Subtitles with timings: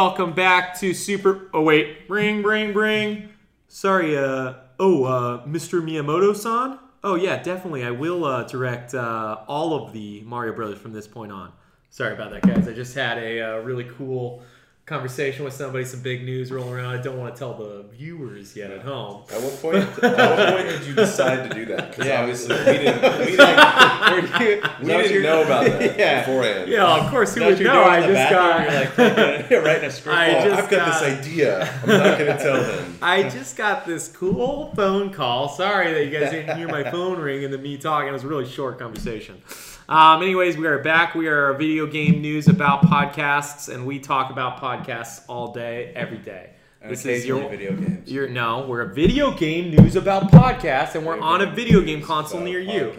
[0.00, 1.50] Welcome back to Super.
[1.52, 3.30] Oh wait, ring, ring, ring.
[3.66, 5.82] Sorry, uh, oh, uh, Mr.
[5.82, 6.78] Miyamoto-san.
[7.02, 7.82] Oh yeah, definitely.
[7.82, 11.50] I will uh, direct uh, all of the Mario Brothers from this point on.
[11.90, 12.68] Sorry about that, guys.
[12.68, 14.44] I just had a uh, really cool
[14.88, 16.98] conversation with somebody, some big news rolling around.
[16.98, 19.22] I don't want to tell the viewers yet at home.
[19.32, 19.76] At what point?
[19.76, 21.90] at what point did you decide to do that?
[21.90, 22.20] Because Yeah.
[22.20, 23.02] obviously we didn't.
[23.20, 26.20] We didn't, we is that what didn't you're- know about that Yeah.
[26.20, 26.70] beforehand.
[26.70, 27.34] Yeah, of course.
[27.34, 27.84] Who Is that what would you're know?
[27.84, 29.06] doing I in the just bathroom?
[29.40, 29.50] got.
[29.50, 30.18] You're like writing a script.
[30.18, 31.80] I Oh, just I've got got- this idea.
[31.82, 32.98] I'm not going to tell them.
[33.02, 35.48] I just got this cool phone call.
[35.50, 38.08] Sorry that you guys didn't hear my phone ring and then me talking.
[38.08, 39.42] It was a really short conversation.
[39.88, 41.14] Um, anyways, we are back.
[41.14, 45.92] We are a video game news about podcasts, and we talk about podcasts all day,
[45.96, 46.50] every day.
[46.82, 48.10] And This is your, video games.
[48.10, 48.66] your no.
[48.66, 52.60] We're a video game news about podcasts, and we're on a video game console near
[52.60, 52.92] you.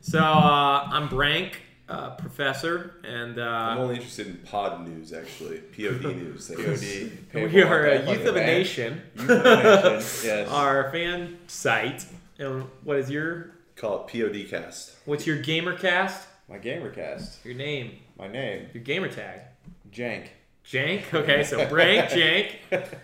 [0.00, 5.58] So uh, I'm Brank, uh, professor, and I'm uh, only interested in pod news, actually.
[5.58, 6.48] POD news.
[6.50, 7.52] POD.
[7.52, 9.02] we are a youth of a nation.
[9.14, 10.24] Youth of a nation.
[10.28, 10.48] Yes.
[10.50, 12.06] Our fan site.
[12.40, 14.96] And what is your Call it POD cast.
[15.04, 16.26] What's your gamer cast?
[16.48, 17.44] My gamercast.
[17.44, 18.66] Your name, My name.
[18.74, 19.40] your gamer tag.
[19.92, 20.28] Jank.
[20.66, 21.12] Jank.
[21.14, 22.56] Okay, so Brank Jank.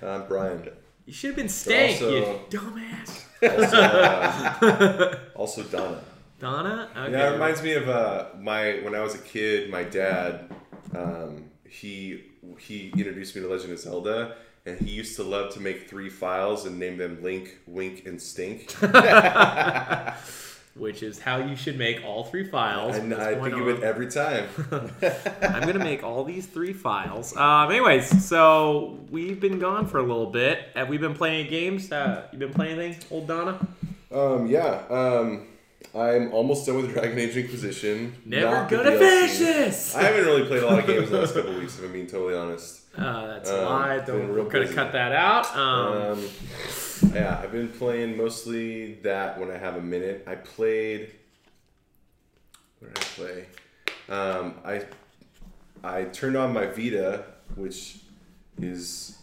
[0.03, 0.69] I'm Brian.
[1.07, 3.21] You should have been Stank, you also- dumbass.
[3.43, 6.01] Also, uh, also Donna.
[6.41, 6.89] Donna.
[6.97, 7.13] Okay.
[7.13, 9.71] Yeah, it reminds me of uh, my when I was a kid.
[9.71, 10.51] My dad,
[10.95, 12.25] um, he
[12.59, 16.09] he introduced me to Legend of Zelda, and he used to love to make three
[16.09, 18.75] files and name them Link, Wink, and Stink.
[20.77, 22.97] Which is how you should make all three files.
[22.97, 24.49] and this I think of it every time.
[25.41, 27.37] I'm gonna make all these three files.
[27.37, 30.59] Um, anyways, so we've been gone for a little bit.
[30.75, 31.93] Have we been playing games?
[31.93, 33.65] Uh, you been playing anything, old Donna?
[34.11, 34.83] Um, yeah.
[34.91, 35.47] Um,
[35.95, 38.15] I'm almost done with Dragon Age Inquisition.
[38.25, 39.95] Never Not gonna finish this.
[39.95, 42.07] I haven't really played a lot of games the last couple weeks, if I'm being
[42.09, 42.81] totally honest.
[42.97, 43.99] Uh, that's a Um, lie.
[44.01, 45.57] Don't, real we're gonna cut that out.
[45.57, 46.29] Um, Um,
[47.15, 50.25] yeah, I've been playing mostly that when I have a minute.
[50.27, 51.13] I played.
[52.81, 53.47] Where did I play?
[54.09, 54.83] Um, I
[55.85, 57.99] I turned on my Vita, which
[58.61, 59.17] is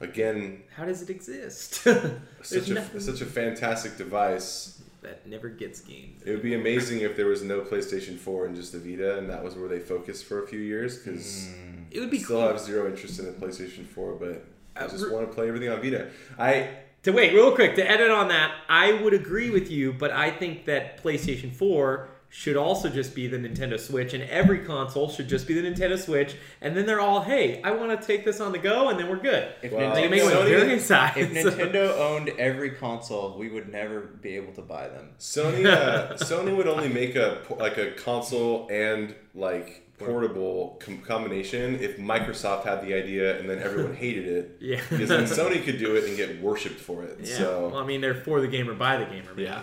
[0.00, 1.74] again how does it exist?
[2.42, 4.71] such a nothing- such a fantastic device.
[5.02, 6.22] That never gets games.
[6.24, 9.28] It would be amazing if there was no PlayStation 4 and just a Vita, and
[9.28, 10.98] that was where they focused for a few years.
[10.98, 11.48] Because
[11.90, 12.48] It would be still cool.
[12.48, 14.44] have zero interest in the PlayStation 4, but
[14.76, 16.08] I Uh, just re- want to play everything on Vita.
[16.38, 16.68] I
[17.02, 20.30] To wait, real quick, to edit on that, I would agree with you, but I
[20.30, 25.28] think that PlayStation 4 should also just be the Nintendo Switch, and every console should
[25.28, 28.40] just be the Nintendo Switch, and then they're all, hey, I want to take this
[28.40, 29.48] on the go, and then we're good.
[29.62, 31.12] If Well, Nintendo, make one Sony- size.
[31.16, 35.10] if Nintendo owned every console, we would never be able to buy them.
[35.18, 41.78] Sony uh, Sony would only make a like a console and like portable com- combination
[41.80, 44.56] if Microsoft had the idea and then everyone hated it.
[44.58, 44.80] Yeah.
[44.88, 47.18] Because then Sony could do it and get worshipped for it.
[47.22, 49.32] Yeah, So well, I mean, they're for the gamer, by the gamer.
[49.34, 49.62] but Yeah.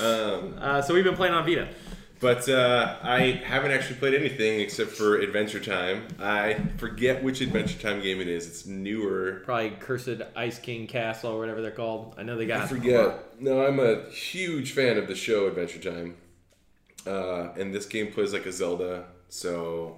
[0.00, 1.68] Um, uh, so we've been playing on Vita.
[2.20, 6.06] But uh, I haven't actually played anything except for Adventure Time.
[6.20, 8.46] I forget which Adventure Time game it is.
[8.46, 9.42] It's newer.
[9.44, 12.14] Probably Cursed Ice King Castle or whatever they're called.
[12.16, 12.60] I know they got.
[12.62, 13.40] I forget.
[13.40, 16.14] No, I'm a huge fan of the show Adventure Time.
[17.04, 19.96] Uh, and this game plays like a Zelda, so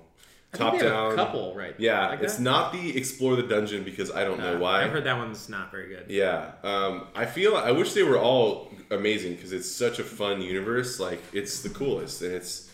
[0.54, 1.12] top down.
[1.12, 1.74] A couple, right?
[1.78, 2.42] Yeah, like it's that?
[2.42, 4.82] not the explore the dungeon because I don't know Uh, why.
[4.82, 6.06] I've heard that one's not very good.
[6.08, 10.40] Yeah, um, I feel I wish they were all amazing because it's such a fun
[10.42, 10.98] universe.
[11.00, 12.70] Like it's the coolest and it's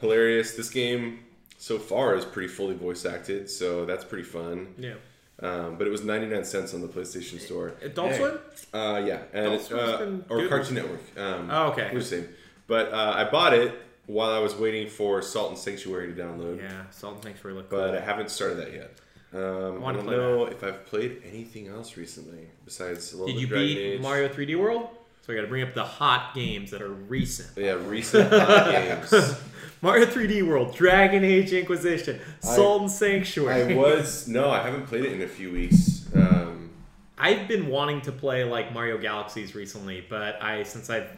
[0.00, 0.54] hilarious.
[0.54, 1.20] This game
[1.58, 4.74] so far is pretty fully voice acted, so that's pretty fun.
[4.78, 4.94] Yeah.
[5.40, 7.74] Um, but it was ninety nine cents on the PlayStation Store.
[7.82, 8.18] Adult Hey.
[8.18, 8.38] Swim?
[8.72, 11.00] Uh, yeah, and Adult it's, Swim's uh, been or good Cartoon Network.
[11.18, 11.90] Um, Oh, okay.
[11.92, 12.28] we're the same.
[12.66, 13.74] But uh, I bought it
[14.06, 16.58] while I was waiting for Salt and Sanctuary to download.
[16.62, 17.96] Yeah, Salt and Sanctuary look But cool.
[17.96, 18.94] I haven't started that yet.
[19.34, 23.26] Um, I, wanna don't play know if I've played anything else recently besides a little
[23.26, 24.00] Did bit you Dragon beat Age.
[24.00, 24.88] Mario 3D World?
[25.24, 27.48] So I got to bring up the hot games that are recent.
[27.56, 28.70] Yeah, recent hot
[29.10, 29.40] games.
[29.80, 33.72] Mario 3D World, Dragon Age Inquisition, Salt and Sanctuary.
[33.72, 36.04] I was no, I haven't played it in a few weeks.
[36.14, 36.68] Um,
[37.16, 41.08] I've been wanting to play like Mario Galaxies recently, but I since I've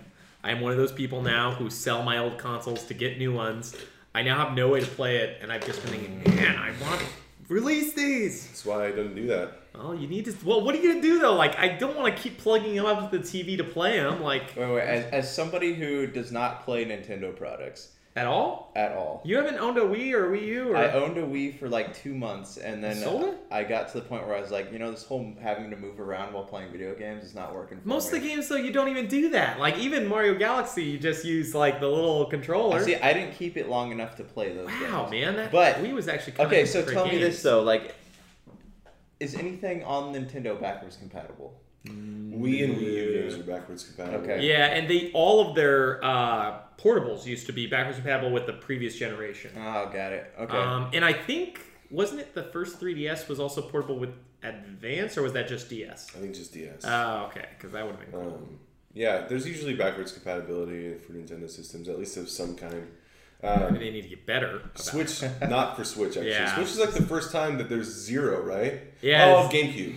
[0.44, 3.74] I'm one of those people now who sell my old consoles to get new ones.
[4.14, 6.70] I now have no way to play it, and I've just been thinking, man, I
[6.80, 7.06] want to
[7.48, 8.46] release these.
[8.46, 9.60] that's why I don't do that.
[9.74, 10.34] Well, you need to.
[10.44, 11.34] Well, what are you gonna do though?
[11.34, 14.22] Like, I don't want to keep plugging them up to the TV to play them.
[14.22, 18.72] Like, Wait, wait, as, as somebody who does not play Nintendo products, At all?
[18.74, 19.22] at all.
[19.24, 20.72] You haven't owned a Wii or Wii U?
[20.72, 20.76] Or...
[20.76, 23.38] I owned a Wii for like two months, and then Sold it?
[23.50, 25.76] I got to the point where I was like, you know, this whole having to
[25.76, 27.80] move around while playing video games is not working.
[27.80, 28.18] For Most me.
[28.18, 29.58] of the games, though, you don't even do that.
[29.58, 32.82] Like, even Mario Galaxy, you just use, like, the little controller.
[32.82, 34.66] See, I didn't keep it long enough to play those.
[34.68, 35.10] wow, games.
[35.10, 35.36] man.
[35.36, 37.94] That But- Wii was actually Okay, so tell me this though, like,
[39.20, 41.58] is anything on Nintendo backwards compatible?
[41.90, 44.24] Wii and Wii U games are backwards compatible.
[44.30, 44.46] Okay.
[44.46, 48.52] Yeah, and they all of their uh, portables used to be backwards compatible with the
[48.52, 49.50] previous generation.
[49.56, 50.32] Oh, got it.
[50.38, 50.56] Okay.
[50.56, 51.60] Um, and I think
[51.90, 54.10] wasn't it the first 3DS was also portable with
[54.42, 56.08] Advance, or was that just DS?
[56.14, 56.84] I think just DS.
[56.84, 58.34] Oh, okay, because that would have been cool.
[58.34, 58.58] Um,
[58.92, 62.86] yeah, there's usually backwards compatibility for Nintendo systems, at least of some kind.
[63.42, 64.56] Um, they need to get better.
[64.56, 66.28] About Switch, not for Switch actually.
[66.30, 66.54] Yeah.
[66.54, 68.80] Switch is like the first time that there's zero, right?
[69.02, 69.96] Yeah, Oh, GameCube.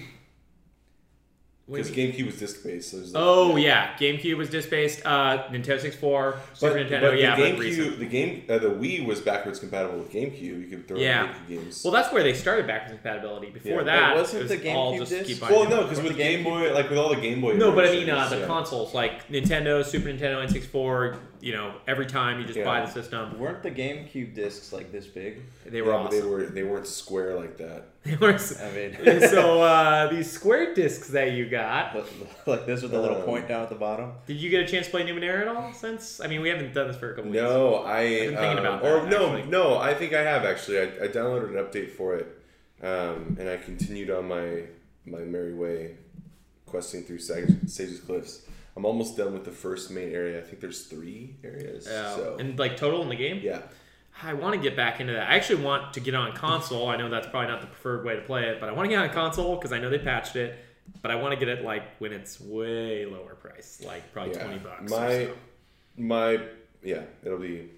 [1.69, 2.89] What Because GameCube was disc based.
[2.89, 5.05] So like, Oh yeah, GameCube was disc based.
[5.05, 7.01] Uh, Nintendo 64, Super But, Nintendo.
[7.11, 7.61] but yeah, the but.
[7.61, 10.41] GameCube, the game, uh, the Wii was backwards compatible with GameCube.
[10.41, 11.25] You could throw Yeah.
[11.25, 11.81] in GameCube games.
[11.83, 13.51] Well, that's where they started backwards compatibility.
[13.51, 13.83] Before Yeah.
[13.83, 15.25] that, Wait, wasn't it was the all GameCube just disc?
[15.27, 17.39] keep buying well, no, because With with the Game Boy, like with all the Game
[17.39, 17.53] Boy.
[17.53, 18.45] No, but I mean uh, the yeah.
[18.47, 21.17] consoles like Nintendo, Super Nintendo, N64.
[21.41, 22.65] You know, every time you just Yeah.
[22.65, 25.41] buy the system, Weren't the GameCube discs like this big?
[25.65, 26.31] they were yeah, but they awesome.
[26.31, 27.83] were they weren't square like that.
[28.03, 28.33] They were.
[28.33, 28.97] s- I mean,
[29.29, 32.09] so uh, these square discs that you got, but,
[32.45, 34.13] like this with the little Um, point down at the bottom.
[34.25, 35.71] did you get a chance to play Numenera at all?
[35.73, 37.41] Since I mean, we haven't done this for a couple weeks.
[37.43, 39.49] No, I been thinking um, about or that, no, actually.
[39.51, 40.79] no, I think I have actually.
[40.79, 42.27] I, I downloaded an update for it,
[42.83, 44.63] um, and I continued on my
[45.05, 45.95] my merry way,
[46.65, 48.41] questing through Sag- Sagus Cliffs.
[48.75, 50.39] I'm almost done with the first main area.
[50.39, 51.87] I think there's three areas.
[51.87, 53.39] Uh, so and like total in the game.
[53.43, 53.61] yeah,
[54.23, 55.29] I want to get back into that.
[55.29, 56.87] I actually want to get on console.
[56.87, 58.95] I know that's probably not the preferred way to play it, but I want to
[58.95, 60.57] get on console because I know they patched it.
[61.01, 64.43] But I want to get it like when it's way lower price, like probably yeah.
[64.43, 64.91] twenty bucks.
[64.91, 65.33] or My so.
[65.97, 66.39] my
[66.83, 67.69] yeah, it'll be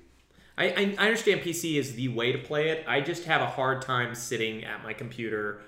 [0.58, 2.86] I, I I understand PC is the way to play it.
[2.88, 5.62] I just have a hard time sitting at my computer.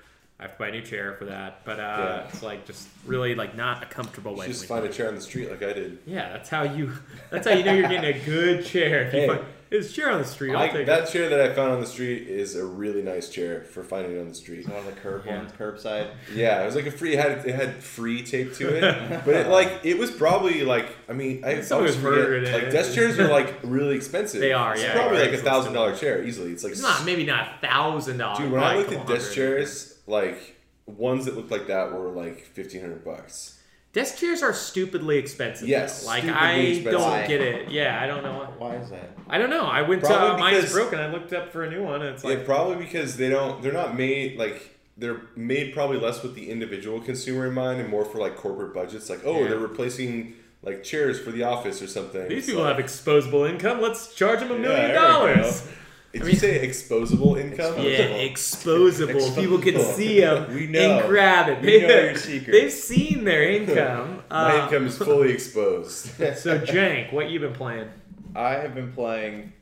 [0.43, 2.27] I have to buy a new chair for that, but uh, Yeah.
[2.27, 4.45] it's like just really like not a comfortable way.
[4.47, 5.99] To Just to find a chair on the street like I did.
[6.05, 6.91] Yeah, that's how you.
[7.29, 9.03] That's how you know you're getting a good chair.
[9.03, 9.27] If you Hey.
[9.27, 10.51] find, there's chair on the street.
[10.53, 10.85] I'll I, take it.
[10.87, 14.17] that chair that I found on the street is a really nice chair for finding
[14.17, 14.67] it on the street.
[14.67, 15.37] One of the curb Yeah.
[15.37, 16.07] ones, curbside.
[16.35, 17.13] Yeah, it was like a free.
[17.13, 20.93] It had it had free tape to it, but it like it was probably like
[21.07, 24.41] I mean I Some always was forget murdered like desk chairs are like really expensive.
[24.41, 26.51] They are, It's yeah, probably like a thousand dollar chair easily.
[26.51, 28.39] It's like It's not maybe not a thousand dollars.
[28.39, 28.51] dude.
[28.51, 30.55] When I probably looked at desk chairs, like
[30.85, 33.59] ones that looked like that were like fifteen hundred bucks.
[33.93, 35.67] desk chairs are stupidly expensive.
[35.67, 36.07] Yes, though.
[36.07, 36.91] like I expensive.
[36.99, 37.71] don't get it.
[37.71, 38.53] Yeah, I don't know.
[38.57, 39.15] Why is that?
[39.29, 39.65] I don't know.
[39.65, 40.99] I went to Probably uh, mine's broken.
[40.99, 43.61] I looked up for a new one, and it's like yeah, probably because they don't.
[43.61, 44.71] They're not made like.
[44.95, 48.75] They're made probably less with the individual consumer in mind and more for like corporate
[48.75, 49.09] budgets.
[49.09, 49.47] Like, oh, Yeah.
[49.49, 52.27] they're replacing like chairs for the office or something.
[52.27, 53.81] these It's people like- have exposable income.
[53.81, 55.67] Let's charge them a Yeah, million there we dollars.
[56.13, 57.73] Did I you say exposable income?
[57.79, 59.35] Yeah, exposable.
[59.35, 60.99] People can see them We know.
[60.99, 61.61] and grab it.
[61.61, 62.51] We know your secret.
[62.51, 64.23] They've seen their income.
[64.29, 66.05] My Uh, income is fully exposed.
[66.37, 67.89] So, Jank, what you been playing?
[68.35, 69.53] I have been playing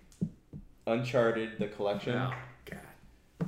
[0.88, 2.16] Uncharted: The Collection.
[2.18, 2.34] Oh,
[2.66, 2.80] God.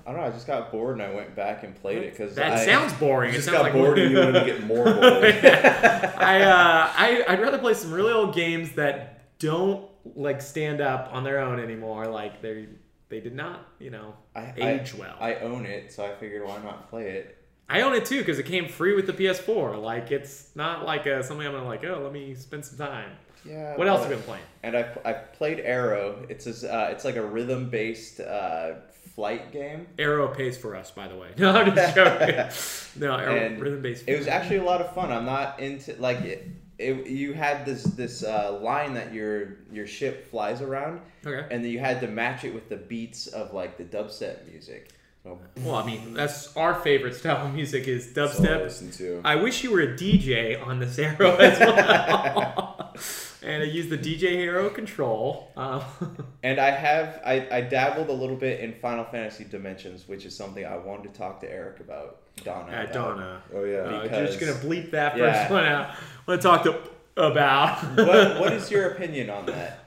[0.05, 0.27] I don't know.
[0.27, 2.93] I just got bored and I went back and played it because That I, sounds
[2.93, 3.29] boring.
[3.31, 4.95] You It just sounds got like bored and you wanted to get more bored.
[5.35, 11.09] I, uh, I I'd rather play some really old games that don't like stand up
[11.11, 12.07] on their own anymore.
[12.07, 12.67] Like they
[13.13, 15.15] they did not, you know, I, age I, well.
[15.19, 17.37] I own it, so I figured why not play it.
[17.69, 19.79] I own it too because it came free with the PS4.
[19.79, 21.85] Like it's not like a, something I'm gonna like.
[21.85, 23.11] Oh, let me spend some time.
[23.45, 23.77] Yeah.
[23.77, 24.43] What else have you been playing?
[24.63, 26.27] And I I played Aaero.
[26.27, 28.73] It's a, uh, it's like a rhythm based uh,
[29.13, 29.85] flight game.
[29.97, 31.29] Aaero pays for us, by the way.
[31.37, 32.35] No, I'm just joking.
[32.99, 34.05] no, Aaero rhythm based.
[34.07, 35.11] It was actually a lot of fun.
[35.11, 36.47] I'm not into like it.
[36.79, 41.47] It you had this this uh, line that your your ship flies around, okay.
[41.53, 44.89] and then you had to match it with the beats of like the dubstep music.
[45.23, 48.63] So, Well, I mean, that's our favorite style of music is I dubstep.
[48.63, 49.21] listen to.
[49.23, 52.93] I wish you were a DJ on this Aaero as well.
[53.45, 55.51] and I use the DJ Hero control.
[55.57, 55.83] Um,
[56.43, 60.35] and I have I, I dabbled a little bit in Final Fantasy Dimensions, which is
[60.35, 62.19] something I wanted to talk to Eric about.
[62.43, 62.71] Donna.
[62.71, 62.93] uh, about.
[62.93, 63.43] Donna.
[63.53, 63.77] oh yeah.
[63.77, 65.33] Uh, Because- you're just gonna bleep that Yeah.
[65.41, 65.95] first one out.
[66.27, 66.79] Want to talk to
[67.15, 67.83] about?
[67.97, 69.79] what what is your opinion on that?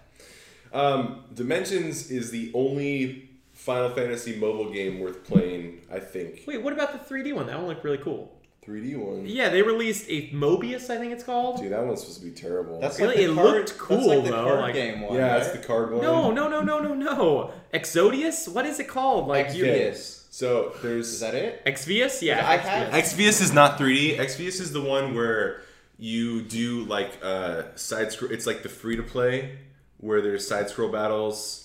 [0.72, 5.80] Um, Dimensions is the only Final Fantasy mobile game worth playing.
[5.92, 7.46] I think Wait, what about the 3D one?
[7.46, 8.35] That one looked really cool.
[8.66, 9.24] 3D one.
[9.26, 11.60] Yeah, they released a Mobius, I think it's called.
[11.60, 12.80] Dude, that one's supposed to be terrible.
[12.80, 13.08] That's Really?
[13.08, 15.14] like the It card, looked that's cool, like the though, card like- game one.
[15.14, 15.42] yeah, right?
[15.42, 16.02] it's the card one.
[16.02, 17.50] No, no, no, no, no, no.
[17.72, 18.48] Exodius?
[18.48, 19.28] What is it called?
[19.28, 20.24] Like you Exvius.
[20.30, 21.64] So there's Is that it?
[21.64, 22.20] Exvius?
[22.22, 22.46] Yeah.
[22.46, 23.40] I have- Exvius.
[23.40, 24.18] Is not 3D.
[24.18, 25.62] Exvius is the one where
[25.98, 28.30] you do like uh side scroll.
[28.32, 29.58] It's like the free to play
[29.98, 31.62] where there's side scroll battles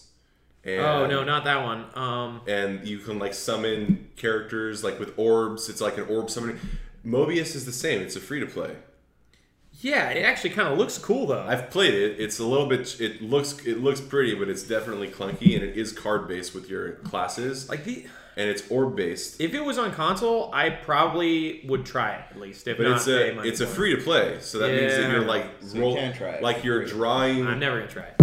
[0.64, 1.86] And, oh no, not that one.
[1.96, 5.68] Um, And you can like summon characters like with orbs.
[5.68, 6.60] It's like an orb summoning.
[7.06, 8.02] Mobius is the same.
[8.02, 8.76] It's a free to play.
[9.80, 11.44] yeah, it actually kind of looks cool though.
[11.48, 12.20] I've played it.
[12.20, 13.00] It's a little bit.
[13.02, 16.70] It looks it looks pretty, but it's definitely clunky, and it is card based with
[16.70, 18.06] your classes, like the.
[18.38, 19.42] and it's orb based.
[19.42, 22.68] If it was on console, I probably would try it at least.
[22.68, 25.26] If But not, it's a it's a free to play, so that means that you're
[25.26, 27.48] like So you roll can try it like you're drawing.
[27.48, 28.16] I'm never gonna try it.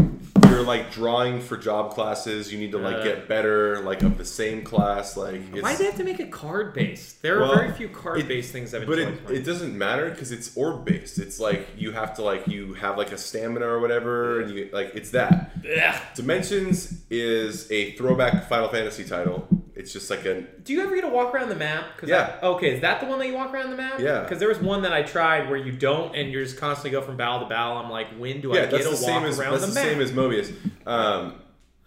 [0.48, 2.52] You're like drawing for job classes.
[2.52, 5.16] You need to like get better, like of the same class.
[5.16, 7.22] Like it's, Why do they have to make it card based?
[7.22, 9.30] There Well, are very few card based things I've But enjoyed.
[9.30, 11.18] it, it doesn't matter because it's orb based.
[11.18, 14.68] It's like you have to like you have like a stamina or whatever, and you
[14.72, 15.50] like it's that.
[15.64, 16.00] Ugh.
[16.14, 19.46] Dimensions is a throwback Final Fantasy title.
[19.78, 21.96] It's just like a Do you ever get to walk around the map?
[21.96, 22.36] 'Cause Yeah.
[22.42, 24.00] I- okay, is that the one that you walk around the map?
[24.00, 24.22] Yeah.
[24.22, 27.00] Because there was one that I tried where you don't, and you just constantly go
[27.00, 27.76] from battle to battle.
[27.78, 28.60] I'm like, when do I yeah.
[28.62, 30.52] get That's to the walk same as around that's the the same as Mobius.
[30.84, 31.34] Um,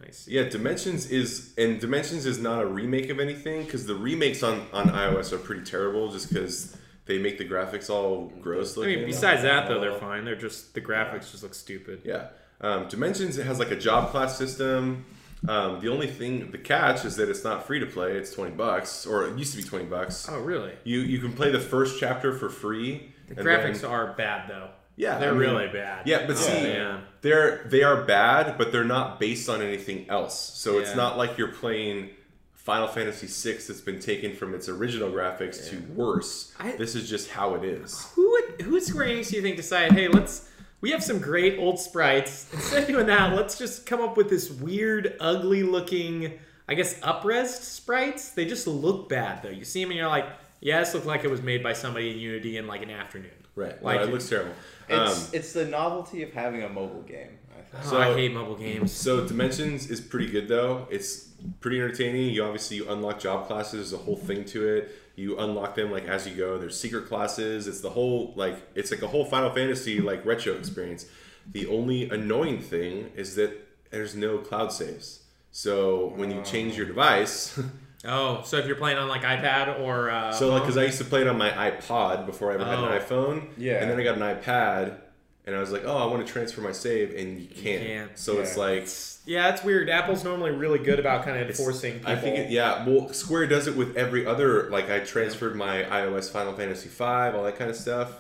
[0.02, 0.26] Nice.
[0.28, 4.66] yeah, Dimensions is and Dimensions is not a remake of anything because the remakes on
[4.72, 6.76] on iOS are pretty terrible just because
[7.08, 8.94] they make the graphics all gross looking.
[8.94, 10.24] I mean, besides that though, they're fine.
[10.24, 12.02] They're just the graphics just look stupid.
[12.06, 12.28] Yeah.
[12.62, 15.04] Um, Dimensions it has like a job class system.
[15.48, 18.12] Um, the only thing, the catch is that it's not free to play.
[18.14, 20.28] It's twenty bucks, or it used to be twenty bucks.
[20.30, 20.74] Oh, really?
[20.84, 23.14] You you can play the first chapter for free.
[23.28, 24.70] The graphics then- are bad though.
[24.98, 26.06] Yeah, they're I mean- really bad.
[26.08, 27.02] Yeah, but Oh, see, man.
[27.22, 30.38] they're they are bad, but they're not based on anything else.
[30.38, 32.12] So it's not like you're playing
[32.54, 36.54] Final Fantasy VI that's been taken from its original graphics to worse.
[36.60, 38.06] I- this is just how it is.
[38.14, 40.51] Who would who Square Enix do you think decided, hey, let's
[40.82, 42.48] we have some great old sprites.
[42.54, 47.00] Instead of doing that, let's just come up with this weird, ugly looking, I guess,
[47.02, 48.32] upresed sprites.
[48.32, 49.50] They just look bad though.
[49.50, 50.26] You see them and you're like,
[50.60, 53.32] yeah, this looked like it was made by somebody in Unity in like an afternoon.
[53.56, 53.82] Right.
[53.84, 54.54] Like no, it looks terrible.
[54.90, 57.38] It's Um, it's the novelty of having a mobile game.
[57.52, 57.84] I think.
[57.86, 58.92] Oh, So- I hate mobile games.
[58.92, 60.88] So Dimensions is pretty good though.
[60.90, 62.34] It's pretty entertaining.
[62.34, 63.74] You obviously you unlock job classes.
[63.74, 64.92] There's a whole thing to it.
[65.22, 66.58] You unlock them like as you go.
[66.58, 67.68] There's secret classes.
[67.68, 71.06] It's the whole like it's like a whole Final Fantasy like retro experience.
[71.52, 73.52] The only annoying thing is that
[73.92, 75.20] there's no cloud saves.
[75.52, 77.60] So when you change your device,
[78.04, 80.98] Oh, so if you're playing on like iPad or uh, so like because I used
[80.98, 82.86] to play it on my iPod before I ever had Oh.
[82.86, 83.48] an iPhone.
[83.58, 83.74] Yeah.
[83.80, 84.98] And then I got an iPad,
[85.46, 87.82] and I was like, oh, I want to transfer my save, and you can't.
[87.84, 88.18] can't.
[88.18, 88.64] So it's Yeah.
[88.64, 88.88] like
[89.26, 89.90] yeah, it's weird.
[89.90, 91.94] Apple's normally really good about kind of enforcing.
[92.00, 92.12] People.
[92.12, 92.88] I think it, yeah.
[92.88, 94.70] Well, Square does it with every other.
[94.70, 98.14] Like I transferred my iOS Final Fantasy V, all that kind of stuff.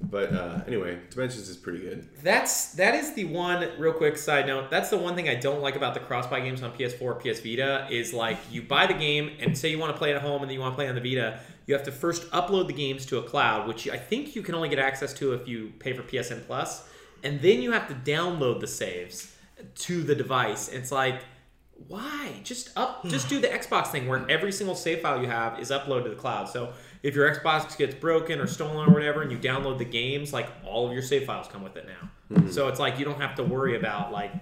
[0.00, 2.08] But uh, anyway, Dimensions is pretty good.
[2.22, 4.70] That's that is the one real quick side note.
[4.70, 7.88] That's the one thing I don't like about the cross-buy games on PS4, PS Vita
[7.90, 10.40] is like you buy the game and say you want to play it at home
[10.42, 12.66] and then you want to play it on the Vita, you have to first upload
[12.66, 15.46] the games to a cloud, which I think you can only get access to if
[15.46, 16.88] you pay for PSN Plus,
[17.22, 19.36] and then you have to download the saves
[19.74, 20.68] to the device.
[20.68, 21.20] It's like
[21.86, 22.40] why?
[22.42, 23.08] Just up hmm.
[23.08, 26.10] just do the Xbox thing where every single save file you have is uploaded to
[26.10, 26.48] the cloud.
[26.48, 26.72] So
[27.02, 30.48] if your Xbox gets broken or stolen or whatever and you download the games, like
[30.64, 32.36] all of your save files come with it now.
[32.36, 32.48] Hmm.
[32.48, 34.32] So it's like you don't have to worry about like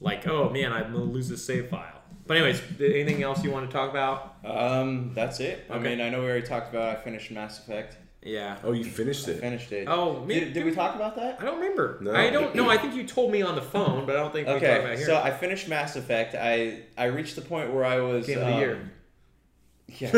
[0.00, 1.93] like, oh man, I'm gonna lose this save file.
[2.26, 4.36] But anyways, anything else you want to talk about?
[4.44, 5.66] Um, that's it.
[5.68, 5.90] I Okay.
[5.90, 6.96] mean, I know we already talked about.
[6.96, 7.96] I finished Mass Effect.
[8.22, 8.56] Yeah.
[8.64, 9.40] Oh, you finished I it.
[9.40, 9.86] finished it.
[9.86, 11.36] Oh, me- did, did we talk about that?
[11.38, 11.98] I don't remember.
[12.00, 12.14] No.
[12.14, 12.70] I don't know.
[12.70, 14.80] I think you told me on the phone, but I don't think we talked about
[14.80, 15.06] Okay, it here.
[15.06, 16.34] so I finished Mass Effect.
[16.34, 18.90] I I reached the point where I was Game of the um, year.
[19.88, 20.10] Yeah,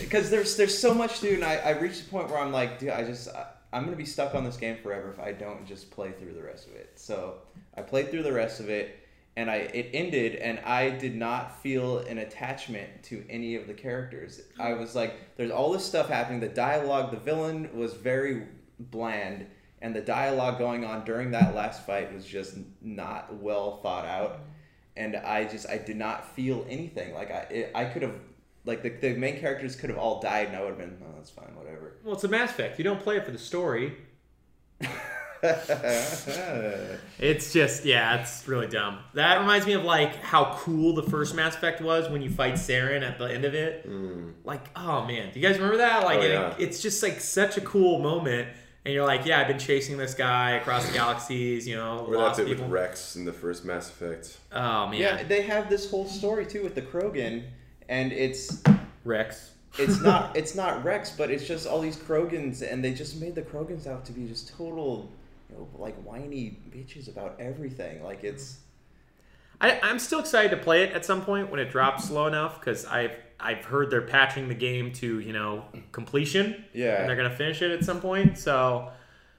[0.00, 1.34] because there's there's so much, dude.
[1.34, 3.96] And I, I reached the point where I'm like, dude, I just I, I'm gonna
[3.96, 6.74] be stuck on this game forever if I don't just play through the rest of
[6.74, 6.92] it.
[6.96, 7.34] So
[7.76, 8.98] I played through the rest of it,
[9.38, 13.72] and I it ended, and I did not feel an attachment to any of the
[13.72, 14.40] characters.
[14.58, 16.40] I was like, there's all this stuff happening.
[16.40, 18.48] The dialogue, the villain was very
[18.80, 19.46] bland.
[19.80, 24.40] And the dialogue going on during that last fight was just not well thought out
[24.96, 27.14] and I just I did not feel anything.
[27.14, 28.14] Like I it, I could have
[28.64, 31.14] like the, the main characters could have all died and I would have been oh
[31.14, 31.98] that's fine whatever.
[32.02, 32.76] well, it's a Mass Effect.
[32.76, 33.96] You don't play it for the story.
[37.20, 38.98] It's just yeah, it's really dumb.
[39.14, 42.54] That reminds me of like how cool the first Mass Effect was when you fight
[42.54, 43.88] Saren at the end of it.
[44.44, 46.04] Like, oh man, do you guys remember that?
[46.04, 46.22] Like, Mm.
[46.22, 46.54] Oh, it- yeah.
[46.58, 48.48] it's just like such a cool moment,
[48.84, 51.66] and you're like, yeah, I've been chasing this guy across the galaxies.
[51.66, 52.64] You know, Or that's lost it people.
[52.64, 54.38] with Wrex in the first Mass Effect.
[54.52, 57.42] oh man, yeah, they have this whole story too with the Krogan,
[57.88, 58.62] and it's
[59.04, 59.50] Wrex.
[59.78, 63.34] it's not it's not Wrex, but it's just all these Krogans, and they just made
[63.34, 65.10] the Krogans out to be just total,
[65.50, 68.02] you know, like whiny bitches about everything.
[68.02, 68.58] Like it's
[69.60, 72.60] I, I'm still excited to play it at some point when it drops low enough
[72.60, 76.64] because I've I've heard they're patching the game to you know completion.
[76.72, 77.00] Yeah.
[77.00, 78.38] and they're gonna finish it at some point.
[78.38, 78.90] So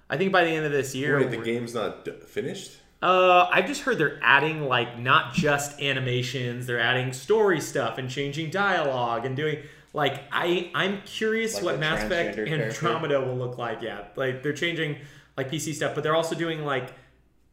[0.10, 2.78] I think by the end of this year, Wait, the game's not d- finished?
[3.02, 8.10] Uh, I've just heard they're adding like not just animations, they're adding story stuff and
[8.10, 9.60] changing dialogue and doing
[9.94, 12.62] like I I'm curious Like what Mass Effect character?
[12.62, 13.82] Andromeda will look like.
[13.82, 14.98] Yeah, like they're changing
[15.40, 16.94] like PC stuff, but they're also doing like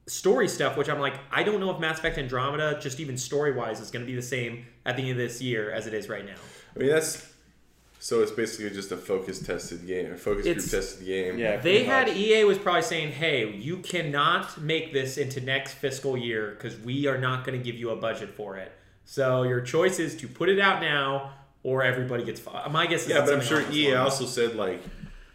[0.08, 3.52] story stuff, which I'm like I don't know if Mass Effect Andromeda just even story
[3.52, 5.94] wise is going to be the same at the end of this year as it
[5.94, 6.34] is right now.
[6.74, 7.32] I mean, that's
[8.00, 11.38] so it's basically just a focus tested game, a focus group tested game.
[11.38, 12.16] Yeah, They had much.
[12.16, 17.06] EA was probably saying, "Hey, you cannot make this into next fiscal year because we
[17.06, 18.72] are not going to give you a budget for it.
[19.04, 23.04] So your choice is to put it out now, or everybody gets fired." My guess
[23.04, 24.82] is yeah, but I'm sure along those EA also said like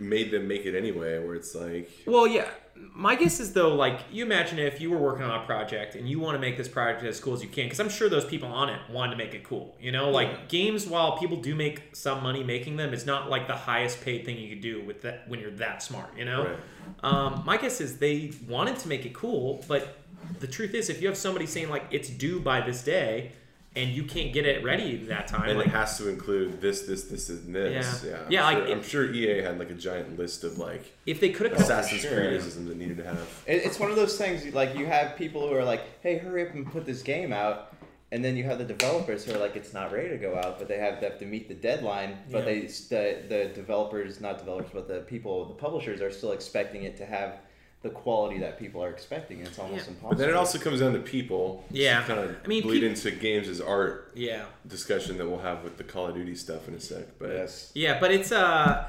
[0.02, 2.50] made them make it anyway, where it's like Well, yeah.
[2.96, 6.10] My guess is though, like you imagine if you were working on a project and
[6.10, 8.26] you want to make this project as cool as you can, because I'm sure those
[8.26, 9.76] people on it wanted to make it cool.
[9.80, 13.48] You know, like games, while people do make some money making them, it's not like
[13.48, 16.18] the highest paid thing you could do with that when you're that smart.
[16.18, 16.44] You know.
[16.44, 16.58] Right.
[17.04, 19.98] Um, my guess is they wanted to make it cool, but
[20.40, 23.34] the truth is, if you have somebody saying like it's due by this day,
[23.76, 26.82] and you can't get it ready that time, and like it has to include this,
[26.82, 28.04] this, this, and this.
[28.04, 28.12] Yeah.
[28.12, 30.58] Yeah, I'm Yeah, like, sure, it- I'm sure EA had like a giant list of
[30.58, 32.16] like if they could have cut Assassin's sure.
[32.18, 33.44] Creed that needed to have.
[33.48, 36.54] It's one of those things like you have people who are like, "Hey, hurry up
[36.54, 37.74] and put this game out,"
[38.12, 40.60] and then you have the developers who are like, "It's not ready to go out,"
[40.60, 42.18] but they have, they have to meet the deadline.
[42.30, 42.46] But Yeah.
[42.46, 46.98] they the the developers, not developers, but the people, the publishers are still expecting it
[46.98, 47.40] to have
[47.84, 49.40] the quality that people are expecting.
[49.40, 49.90] And it's almost Yeah.
[49.90, 50.10] impossible.
[50.10, 51.66] But then it also comes down to people.
[51.72, 52.04] Yeah.
[52.04, 54.46] kind of I mean, bleed peop- into games as art yeah.
[54.68, 57.18] discussion that we'll have with the Call of Duty stuff in a sec.
[57.20, 57.72] But yes.
[57.74, 58.88] Yeah, but it's uh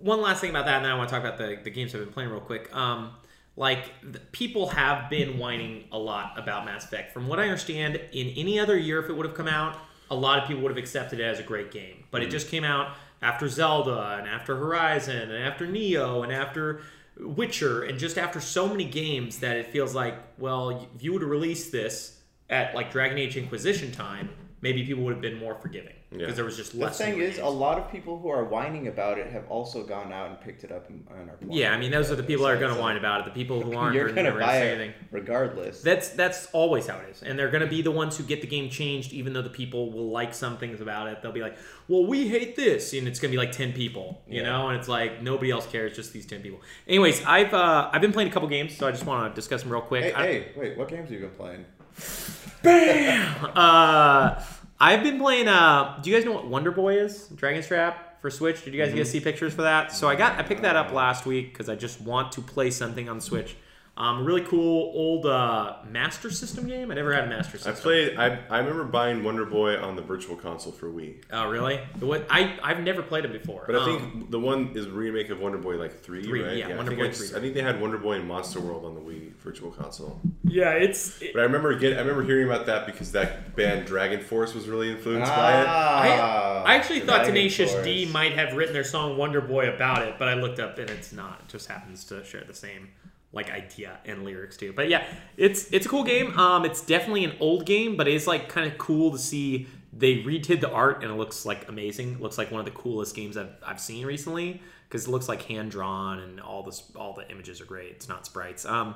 [0.00, 1.94] one last thing about that, and then I want to talk about the, the games
[1.94, 2.74] I've been playing real quick.
[2.74, 3.10] Um,
[3.56, 7.12] like the, people have been whining a lot about Mass Effect.
[7.12, 9.76] From what I understand, in any other year, if it would have come out,
[10.10, 12.04] a lot of people would have accepted it as a great game.
[12.10, 16.80] But it just came out after Zelda and after Horizon and after Nioh and after
[17.22, 21.22] Witcher and just after so many games that it feels like, well, if you would
[21.22, 24.30] have released this at like Dragon Age Inquisition time,
[24.62, 26.34] maybe people would have been more forgiving because Yeah.
[26.34, 26.98] there was just less.
[26.98, 29.84] The thing newer is, a lot of people who are whining about it have also
[29.84, 31.34] gone out and picked it up and, and are.
[31.36, 33.26] playing Yeah, I mean, those are the people that are going to whine about it.
[33.26, 34.94] The people who aren't You're gonna never going to buy say it anything.
[35.12, 35.82] regardless.
[35.82, 38.40] That's that's always how it is, and they're going to be the ones who get
[38.40, 41.22] the game changed, even though the people will like some things about it.
[41.22, 41.56] They'll be like,
[41.88, 44.50] "Well, we hate this," and it's going to be like ten people, you Yeah.
[44.50, 46.60] know, and it's like nobody else cares, just these ten people.
[46.88, 49.62] Anyways, I've uh, I've been playing a couple games, so I just want to discuss
[49.62, 50.12] them real quick.
[50.12, 51.64] hey, hey, wait, what games have you been playing?
[52.62, 53.50] Bam!
[53.54, 54.42] uh,
[54.80, 55.46] I've been playing.
[55.46, 57.28] Uh, do you guys know what Wonder Boy is?
[57.28, 58.64] Dragon's Trap for Switch.
[58.64, 59.92] Did you guys get to see pictures for that?
[59.92, 62.70] So I got I picked that up last week because I just want to play
[62.70, 63.56] something on Switch.
[64.00, 66.90] Um, really cool old uh, Master System game.
[66.90, 67.74] I never had a Master I System.
[67.82, 68.16] played.
[68.16, 71.16] I, I remember buying Wonder Boy on the Virtual Console for Wii.
[71.30, 71.80] Oh, really?
[71.98, 73.64] What I I've never played it before.
[73.66, 76.42] But I Um, think the one is a remake of Wonder Boy like three, Three,
[76.42, 76.56] right?
[76.56, 77.38] yeah, I Wonder think Boy I, just- three.
[77.38, 80.18] I think they had Wonder Boy and Monster World on the Wii Virtual Console.
[80.44, 81.20] yeah, it's.
[81.20, 84.66] It, But I remember get, I remember hearing about that because that band DragonForce was
[84.66, 85.66] really influenced by it.
[85.66, 87.84] I, Ah, I actually thought Dragon Tenacious Force.
[87.84, 90.88] D might have written their song Wonder Boy about it, but I looked up and
[90.88, 91.40] it's not.
[91.46, 92.88] It just happens to share the same
[93.32, 94.72] like idea and lyrics too.
[94.72, 95.04] But yeah,
[95.36, 96.36] it's it's a cool game.
[96.38, 100.16] Um, it's definitely an old game, but it's like kind of cool to see they
[100.22, 102.14] redid the art and it looks like amazing.
[102.14, 105.28] It looks like one of the coolest games I've, I've seen recently because it looks
[105.28, 107.92] like hand drawn and all this all the images are great.
[107.92, 108.64] It's not sprites.
[108.64, 108.94] Um,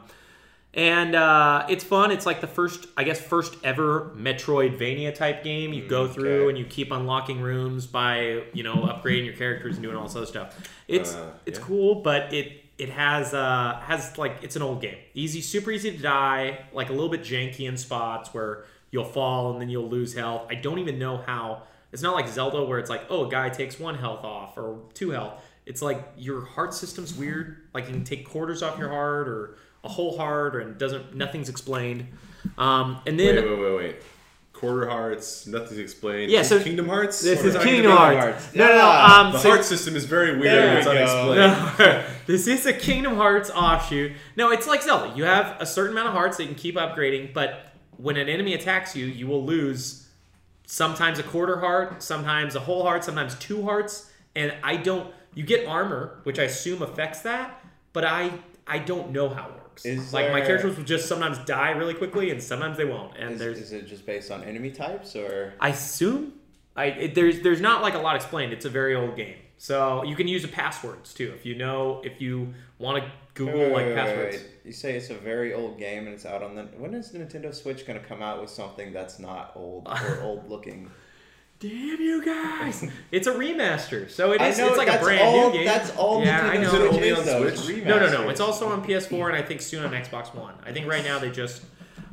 [0.73, 2.11] and uh, it's fun.
[2.11, 5.73] It's like the first, I guess, first ever Metroidvania type game.
[5.73, 6.49] You go through okay.
[6.49, 10.17] and you keep unlocking rooms by you know upgrading your characters and doing all this
[10.17, 10.69] other stuff.
[10.89, 14.99] It's Uh, it's cool, but it it has uh has like it's an old game.
[15.15, 16.65] Easy, super easy to die.
[16.73, 20.47] Like a little bit janky in spots where you'll fall and then you'll lose health.
[20.51, 21.63] I don't even know how.
[21.93, 24.81] It's not like Zelda where it's like oh a guy takes one health off or
[24.95, 25.41] two health.
[25.67, 27.59] It's like your heart system's weird.
[27.73, 31.15] Like you can take quarters off your heart or a whole heart, it doesn't.
[31.15, 32.09] Nothing's explained.
[32.59, 33.97] Um, and then Wait, wait, wait, wait.
[34.65, 36.31] Quarter Hearts, nothing's explained.
[36.31, 37.21] Yeah, so- Kingdom Hearts.
[37.21, 38.19] this is Kingdom Kingdom Hearts.
[38.45, 38.55] Hearts.
[38.55, 38.91] No, no, no.
[38.91, 40.79] Um, The so- heart system is very weird.
[40.79, 41.37] It's we unexplained.
[41.79, 44.13] No, this is a Kingdom Hearts offshoot.
[44.37, 45.15] No, it's like Zelda.
[45.17, 48.29] You have a certain amount of hearts that you can keep upgrading, but when an
[48.29, 50.09] enemy attacks you, you will lose
[50.67, 55.13] sometimes a quarter heart, sometimes a whole heart, sometimes two hearts, and I don't.
[55.35, 57.61] You get armor, which I assume affects that,
[57.93, 58.33] but I
[58.67, 59.64] I don't know how it works.
[59.85, 63.17] Is like my characters will just sometimes die really quickly, and sometimes they won't.
[63.17, 65.55] And Is, there's is it just based on enemy types or?
[65.61, 66.35] I assume
[66.77, 68.53] I it, there's there's not like a lot explained.
[68.53, 72.01] It's a very old game, so you can use the passwords too if you know
[72.05, 74.37] if you want to Google Wait, like wait, passwords.
[74.37, 74.47] wait.
[74.65, 76.63] You say it's a very old game and it's out on the.
[76.79, 80.21] When is the Nintendo Switch going to come out with something that's not old or
[80.23, 80.91] old looking?
[81.65, 82.87] Damn you guys!
[83.11, 84.59] it's a remaster, so it I is.
[84.59, 85.65] know, it's like a brand all- new game.
[85.65, 86.63] that's all Yeah, Nintendo I know.
[86.63, 87.85] Is it Switch only is, on though, Switch?
[87.87, 88.29] No, no, no.
[88.29, 90.55] It's also on PS4 and I think soon on Xbox One.
[90.67, 91.63] I think right now they just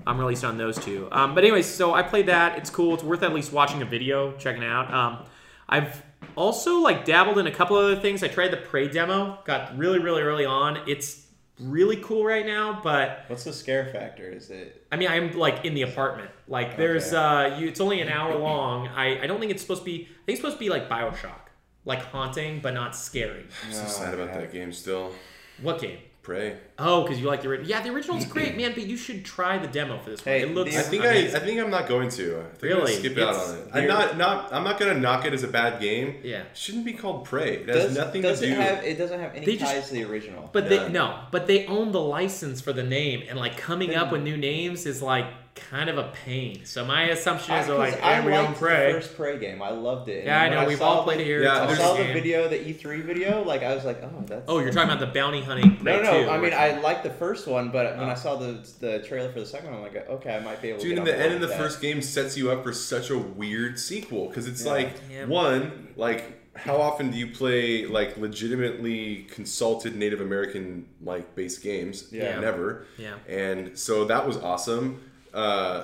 [0.08, 1.10] um, released on those two.
[1.12, 2.58] Um, but anyways, so I played that.
[2.60, 2.94] It's cool.
[2.94, 4.94] It's worth at least watching a video, checking it out.
[4.94, 5.26] Um,
[5.68, 6.02] I've
[6.36, 8.24] also like dabbled in a couple other things.
[8.24, 9.40] I tried the Prey demo.
[9.44, 10.80] Got really, really early on.
[10.88, 11.26] It's
[11.62, 14.24] really cool right now, but What's the scare factor?
[14.30, 14.86] Is it?
[14.92, 16.30] I mean, I'm like in the apartment.
[16.48, 17.18] Like, there's Okay.
[17.18, 17.68] uh, you.
[17.68, 18.88] It's only an hour long.
[18.90, 20.04] I, I don't think it's supposed to be.
[20.04, 21.50] I think it's supposed to be like Bioshock,
[21.86, 23.46] like haunting but not scary.
[23.66, 25.14] I'm so Oh, sad about that game still.
[25.62, 26.00] What game?
[26.24, 26.56] Prey.
[26.78, 27.68] Oh, because you like the original.
[27.68, 28.74] Yeah, the original's great, man.
[28.76, 30.36] But you should try the demo for this one.
[30.36, 30.72] Hey, it looks.
[30.72, 31.36] the- I think I, amazing.
[31.36, 32.40] I think I'm not going to.
[32.40, 32.80] I think I'm Really?
[32.92, 33.68] gonna skip out on it.
[33.74, 36.18] I'm not not I'm not gonna knock it as a bad game.
[36.24, 36.42] Yeah.
[36.42, 37.58] It shouldn't be called Prey.
[37.58, 38.56] It has Does, nothing does to it do.
[38.62, 38.84] have?
[38.84, 40.50] It doesn't have any They just- ties to the original.
[40.54, 40.84] But Yeah.
[40.86, 44.22] they no, but they own the license for the name, and like coming up with
[44.22, 46.64] new names is like kind of a pain.
[46.66, 48.94] So my assumption is they're like, I hey, we own liked Prey.
[48.94, 49.62] the first Prey game.
[49.62, 50.20] I loved it.
[50.20, 50.68] And Yeah, I when know.
[50.68, 51.44] We've saw all the- played it here.
[51.44, 52.14] Yeah, It's I a there's- saw the game.
[52.14, 53.44] video, the E3 video.
[53.44, 54.44] Like I was like, oh, that's.
[54.48, 55.78] Oh, you're talking about the bounty hunting.
[55.78, 56.24] Prey No, no.
[56.26, 58.12] 2, I mean, I liked the first one, but when Oh.
[58.12, 60.70] I saw the the trailer for the second one, I'm like, okay, I might be
[60.70, 60.80] able.
[60.80, 61.58] to Dude, get in on the end of the that.
[61.60, 64.72] first game sets you up for such a weird sequel because it's Yeah.
[64.72, 65.26] like Yeah.
[65.26, 72.08] one, like how often do you play like legitimately consulted Native American like based games?
[72.12, 72.40] Yeah.
[72.40, 72.86] never.
[72.98, 73.16] Yeah.
[73.28, 75.02] and so that was awesome.
[75.34, 75.84] Uh,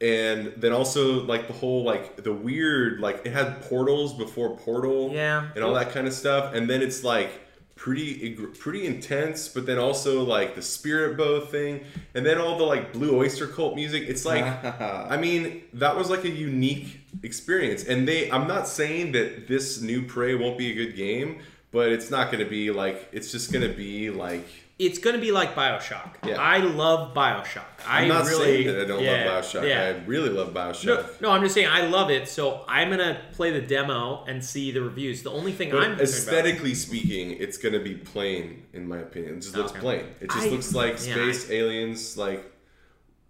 [0.00, 5.10] and then also like the whole like the weird like it had portals before Portal,
[5.12, 5.48] Yeah.
[5.54, 7.30] and all that kind of stuff, and then it's like
[7.76, 11.84] pretty pretty intense, but then also like the spirit bow thing,
[12.14, 14.04] and then all the like Blue Oyster Cult music.
[14.08, 14.44] It's like
[14.80, 19.80] I mean that was like a unique experience, and they I'm not saying that this
[19.80, 23.30] new Prey won't be a good game, but it's not going to be like it's
[23.30, 24.46] just going to be like.
[24.86, 26.10] It's gonna be like Bioshock.
[26.26, 26.36] Yeah.
[26.40, 27.64] I love Bioshock.
[27.86, 29.68] I'm I not really, saying that I don't yeah, love Bioshock.
[29.68, 29.82] Yeah.
[29.82, 31.20] I really love Bioshock.
[31.20, 32.28] No, no, I'm just saying I love it.
[32.28, 35.22] So I'm gonna play the demo and see the reviews.
[35.22, 39.34] The only thing I'm But concerned aesthetically speaking, it's gonna be plain, in my opinion.
[39.36, 39.80] It just looks Okay.
[39.80, 40.04] plain.
[40.20, 42.16] It just I- looks like space aliens.
[42.16, 42.50] Like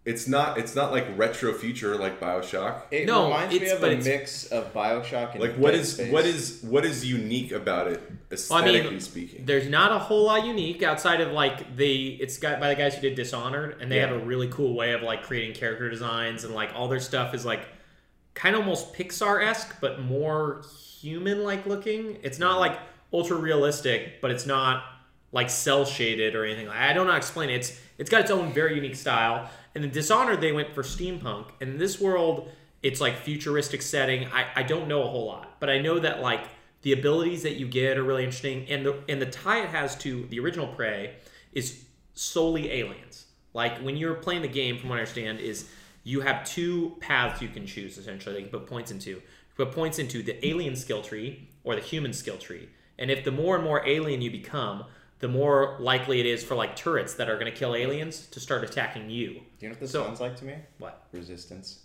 [0.04, 0.58] it's not.
[0.58, 2.82] It's not like retro future like Bioshock.
[2.90, 5.80] It No, reminds me it's- of but a mix of Bioshock and Like what Dead
[5.80, 6.12] is Space.
[6.12, 9.46] what is what is unique about it Well, I aesthetically mean, speaking?
[9.46, 12.94] There's not a whole lot unique outside of like the it's got by the guys
[12.94, 14.08] who did Dishonored, and they Yeah.
[14.08, 17.32] have a really cool way of like creating character designs and like all their stuff
[17.34, 17.66] is like
[18.34, 20.62] kind of almost Pixar esque, but more
[21.00, 22.18] human like looking.
[22.22, 22.60] It's not mm-hmm.
[22.60, 22.78] like
[23.12, 24.82] ultra realistic, but it's not
[25.32, 26.66] like cel shaded or anything.
[26.68, 27.54] like I don't know how to explain it.
[27.54, 29.48] It's it's got its own very unique style.
[29.74, 31.50] And in Dishonored, they went for steampunk.
[31.60, 32.50] And in this world,
[32.82, 34.26] it's like futuristic setting.
[34.26, 36.46] I, I don't know a whole lot, but I know that like
[36.82, 38.66] the abilities that you get are really interesting.
[38.68, 41.16] And the and the tie it has to the original Prey
[41.52, 43.26] is solely aliens.
[43.54, 45.68] Like when you're playing the game, from what I understand, is
[46.02, 48.36] you have two paths you can choose essentially.
[48.36, 49.22] You can put points into.
[49.56, 52.68] Put points into the alien skill tree or the human skill tree.
[52.98, 54.84] And if the more and more alien you become,
[55.20, 58.40] the more likely it is for like turrets that are going to kill aliens to
[58.40, 59.28] start attacking you.
[59.34, 60.54] Do you know what this So- sounds like to me?
[60.78, 61.06] What?
[61.12, 61.80] Resistance.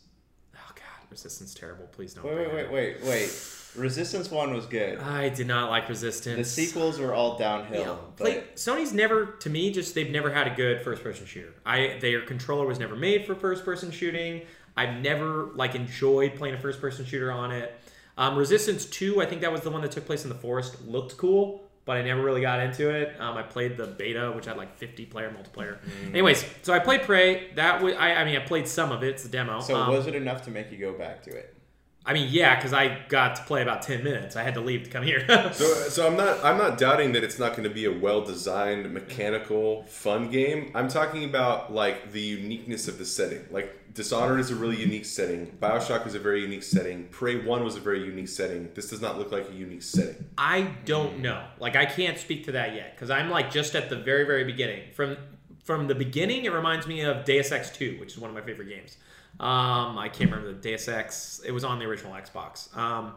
[0.56, 1.86] Oh god, resistance terrible.
[1.92, 2.26] Please don't.
[2.26, 3.56] Wait, wait, wait, wait, wait.
[3.76, 4.98] Resistance one was good.
[4.98, 6.38] I did not like resistance.
[6.56, 7.82] The sequels were all downhill.
[7.82, 11.54] Yeah, but like Sony's never, to me, just they've never had a good first-person shooter.
[11.68, 14.42] I their controller was never made for first-person shooting.
[14.76, 17.80] I've never like enjoyed playing a first-person shooter on it.
[18.18, 20.76] Um, Resistance Two, I think that was the one that took place in the forest.
[20.88, 23.20] Looked cool, but I never really got into it.
[23.20, 25.80] Um, I played the beta, which had like 50-player multiplayer.
[25.80, 26.10] Mm.
[26.10, 27.50] Anyways, so I played Prey.
[27.56, 29.08] That was, I, I mean, I played some of it.
[29.08, 29.60] It's a demo.
[29.60, 31.59] so Um, was it enough to make you go back to it?
[32.10, 34.36] I mean, yeah, because I got to play about 10 minutes.
[34.36, 35.26] I had to leave to come here.
[35.54, 38.22] So, so I'm not I'm not doubting that it's not going to be a well
[38.22, 40.72] designed, mechanical, fun game.
[40.74, 43.46] I'm talking about like the uniqueness of the setting.
[43.52, 45.48] Like Dishonored is a really unique setting.
[45.62, 47.08] Bioshock is a very unique setting.
[47.10, 48.70] Prey One was a very unique setting.
[48.74, 50.30] This does not look like a unique setting.
[50.38, 51.44] I don't know.
[51.60, 54.46] Like I can't speak to that yet because I'm like just at the very very
[54.46, 54.94] beginning.
[54.94, 55.18] From
[55.64, 58.42] from the beginning, it reminds me of Deus Ex 2, which is one of my
[58.42, 58.98] favorite games.
[59.40, 61.42] Um, I can't remember the Deus Ex.
[61.46, 62.76] It was on the original Xbox.
[62.78, 63.14] Um,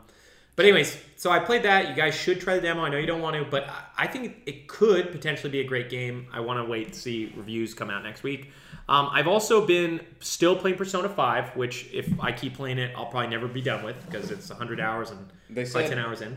[0.54, 1.88] but anyways, so I played that.
[1.88, 2.82] You guys should try the demo.
[2.82, 5.88] I know you don't want to, but I- think it could potentially be a great
[5.88, 6.26] game.
[6.32, 8.52] I want to wait to see reviews come out next week.
[8.88, 13.06] Um, I've also been still playing Persona 5, which if I keep playing it, I'll
[13.06, 16.34] probably never be done with because it's 100 hours and They said- 10 hours in.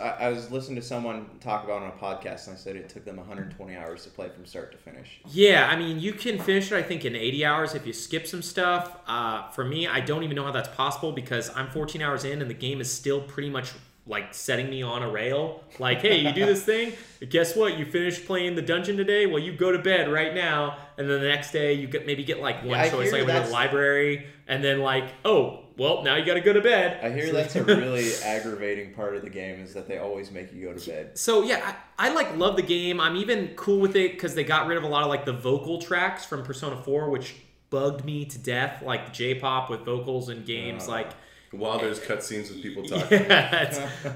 [0.00, 2.88] I was listening to someone talk about it on a podcast, and I said it
[2.88, 5.20] took them 120 hours to play from start to finish.
[5.30, 8.26] Yeah, I mean, you can finish it, I think, in 80 hours if you skip
[8.26, 8.96] some stuff.
[9.06, 12.40] Uh, for me, I don't even know how that's possible because I'm 14 hours in
[12.40, 13.72] and the game is still pretty much
[14.06, 15.62] like setting me on a rail.
[15.78, 16.92] Like, hey, you do this thing.
[17.28, 17.78] Guess what?
[17.78, 19.26] You finished playing the dungeon today.
[19.26, 22.24] Well, you go to bed right now, and then the next day you get maybe
[22.24, 26.26] get like one Yeah, choice, like the library, and then like, oh, well, now you
[26.26, 27.02] got to go to bed.
[27.02, 30.30] I hear So- that's a really aggravating part of the game is that they always
[30.30, 31.16] make you go to bed.
[31.18, 33.00] So yeah, I, I like love the game.
[33.00, 35.32] I'm even cool with it because they got rid of a lot of like the
[35.32, 37.34] vocal tracks from Persona 4, which
[37.70, 38.82] bugged me to death.
[38.82, 41.10] Like J-pop with vocals in games, Uh, like
[41.52, 43.22] While there's cutscenes with people talking.
[43.22, 43.70] yeah,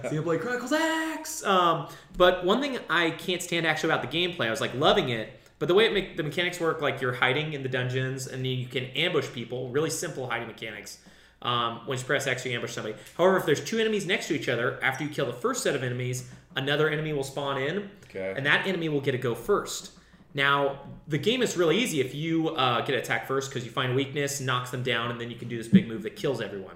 [0.04, 1.42] Xenoblade Chronicles X.
[1.44, 5.08] Um, but one thing I can't stand actually about the gameplay, I was like loving
[5.08, 8.26] it, but the way it make, the mechanics work, like you're hiding in the dungeons
[8.26, 9.70] and then you can ambush people.
[9.70, 10.98] Really simple hiding mechanics.
[11.44, 12.96] Um, when you press X, you ambush somebody.
[13.18, 15.76] However, if there's two enemies next to each other, after you kill the first set
[15.76, 18.32] of enemies, another enemy will spawn in, Okay.
[18.36, 19.90] and that enemy will get to go first.
[20.32, 23.94] Now, the game is really easy if you uh, get attacked first because you find
[23.94, 26.74] weakness, knocks them down, and then you can do this big move that kills everyone.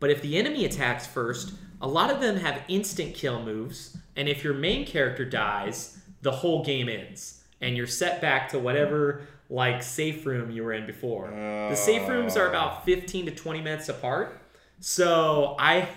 [0.00, 4.28] But if the enemy attacks first, a lot of them have instant kill moves, and
[4.28, 9.22] if your main character dies, the whole game ends, and you're set back to whatever
[9.52, 11.30] like safe room you were in before.
[11.30, 14.40] The safe rooms are about 15 to 20 minutes apart.
[14.80, 15.88] So I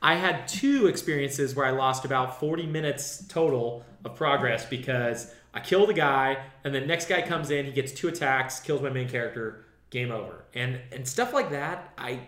[0.00, 5.60] I had two experiences where I lost about 40 minutes total of progress because I
[5.60, 8.88] kill the guy and the next guy comes in, he gets two attacks, kills my
[8.88, 10.46] main character, game over.
[10.54, 12.20] And and stuff like that, I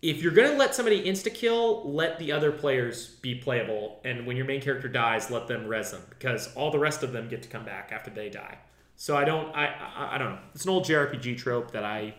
[0.00, 4.38] if you're gonna let somebody insta kill, let the other players be playable, and when
[4.38, 7.42] your main character dies, let them res them because all the rest of them get
[7.42, 8.56] to come back after they die.
[8.96, 10.38] So I don't, I, I, I don't know.
[10.54, 12.14] It's an old JRPG trope that I,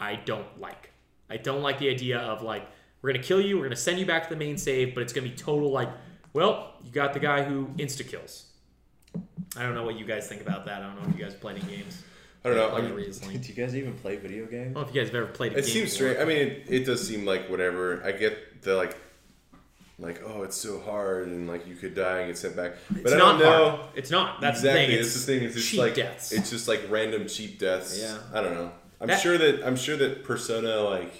[0.00, 0.90] I don't like.
[1.28, 2.66] I don't like the idea of like
[3.02, 5.12] we're gonna kill you, we're gonna send you back to the main save, but it's
[5.12, 5.88] gonna be total like,
[6.32, 8.46] well, you got the guy who insta kills.
[9.56, 10.82] I don't know what you guys think about that.
[10.82, 12.02] I don't know if you guys play any games.
[12.44, 12.76] I don't know.
[12.76, 12.94] I mean.
[13.40, 14.74] Do you guys even play video I games?
[14.74, 15.70] don't know if you guys have ever played a It game.
[15.72, 16.12] seems before.
[16.14, 16.20] strange.
[16.20, 18.02] I mean, it, it does seem like whatever.
[18.04, 18.96] I get the like,
[19.98, 22.72] like oh, it's so hard, and like you could die and get sent back.
[22.90, 23.70] But It's I don't know.
[23.70, 23.80] hard.
[23.94, 24.40] It's not.
[24.40, 24.80] That's exactly.
[24.82, 24.96] the thing.
[24.96, 25.44] That's It's the thing.
[25.44, 26.32] It's just cheap like deaths.
[26.32, 27.98] it's just like random cheap deaths.
[28.00, 28.18] Yeah.
[28.34, 28.70] I don't know.
[29.00, 31.12] I'm That- sure that I'm sure that Persona like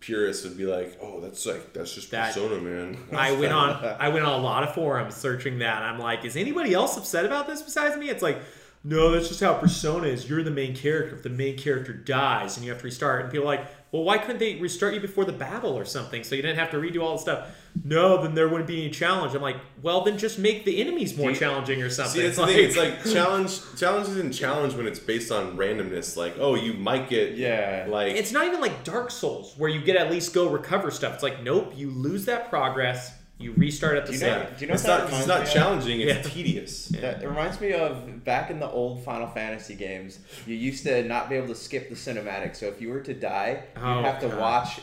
[0.00, 2.98] purists would be like, oh, that's like that's just That- Persona, man.
[3.12, 5.82] I went on I went on a lot of forums searching that.
[5.82, 8.08] I'm like, is anybody else upset about this besides me?
[8.10, 8.38] It's like,
[8.84, 10.28] no, that's just how Persona is.
[10.28, 11.14] You're the main character.
[11.14, 14.02] If the main character dies and you have to restart, and people are like, well,
[14.04, 16.78] why couldn't they restart you before the battle or something so you didn't have to
[16.78, 17.48] redo all the stuff?
[17.84, 19.34] No, then there wouldn't be any challenge.
[19.34, 22.14] I'm like, well, then just make the enemies more you- challenging or something.
[22.20, 22.64] See, that's the thing.
[22.64, 23.60] It's like challenge.
[23.78, 26.16] Challenge isn't challenge when it's based on randomness.
[26.16, 27.86] Like, oh, you might get Yeah.
[27.88, 31.14] like It's not even like Dark Souls where you get at least go recover stuff.
[31.14, 34.30] It's like, nope, you lose that progress, you restart at the Do you same.
[34.38, 34.46] know?
[34.56, 35.12] Do you know it's not.
[35.12, 35.52] It's not me of?
[35.52, 36.00] challenging.
[36.00, 36.32] It's Yeah.
[36.34, 36.88] tedious.
[37.02, 40.18] That reminds me of back in the old Final Fantasy games.
[40.46, 42.54] You used to not be able to skip the cinematic.
[42.56, 44.38] So if you were to die, you'd Oh, have to God.
[44.38, 44.80] watch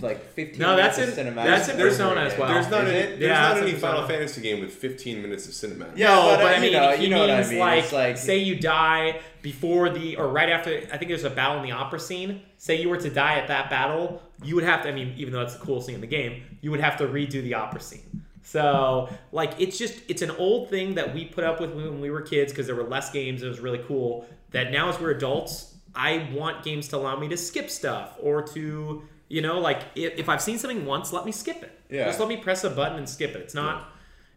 [0.00, 1.44] like 15 No, that's minutes in- of cinematic.
[1.44, 2.48] that's in over Persona as well.
[2.48, 2.98] There's not Is any.
[2.98, 3.06] it?
[3.18, 4.08] There's Yeah, not any Final Persona.
[4.18, 5.92] Fantasy game with 15 minutes of cinematic.
[5.96, 7.58] Yeah, no, but, but, uh, I mean, you know- you know what I mean.
[7.58, 10.70] like, like- say you die before the or right after.
[10.92, 12.40] I think there's a battle in the opera scene.
[12.58, 14.88] Say you were to die at that battle, you would have to.
[14.88, 17.06] I mean, even though that's the coolest thing in the game, you would have to
[17.06, 18.24] redo the opera scene.
[18.42, 22.10] So, like, it's just it's an old thing that we put up with when we
[22.10, 23.44] were kids because there were less games.
[23.44, 24.26] It was really cool.
[24.50, 28.42] That now, as we're adults, I want games to allow me to skip stuff or
[28.48, 31.80] to, you know, like if, if I've seen something once, let me skip it.
[31.88, 32.06] Yeah.
[32.06, 33.42] Just let me press a button and skip it.
[33.42, 33.90] It's not.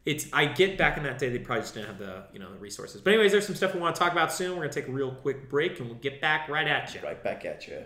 [0.06, 0.28] It's.
[0.32, 1.30] I get back in that day.
[1.30, 3.02] They probably just didn't have the you know the resources.
[3.02, 4.52] But anyways, there's some stuff we want to talk about soon.
[4.52, 7.02] We're gonna take a real quick break and we'll get back right at you.
[7.02, 7.86] Right back at you.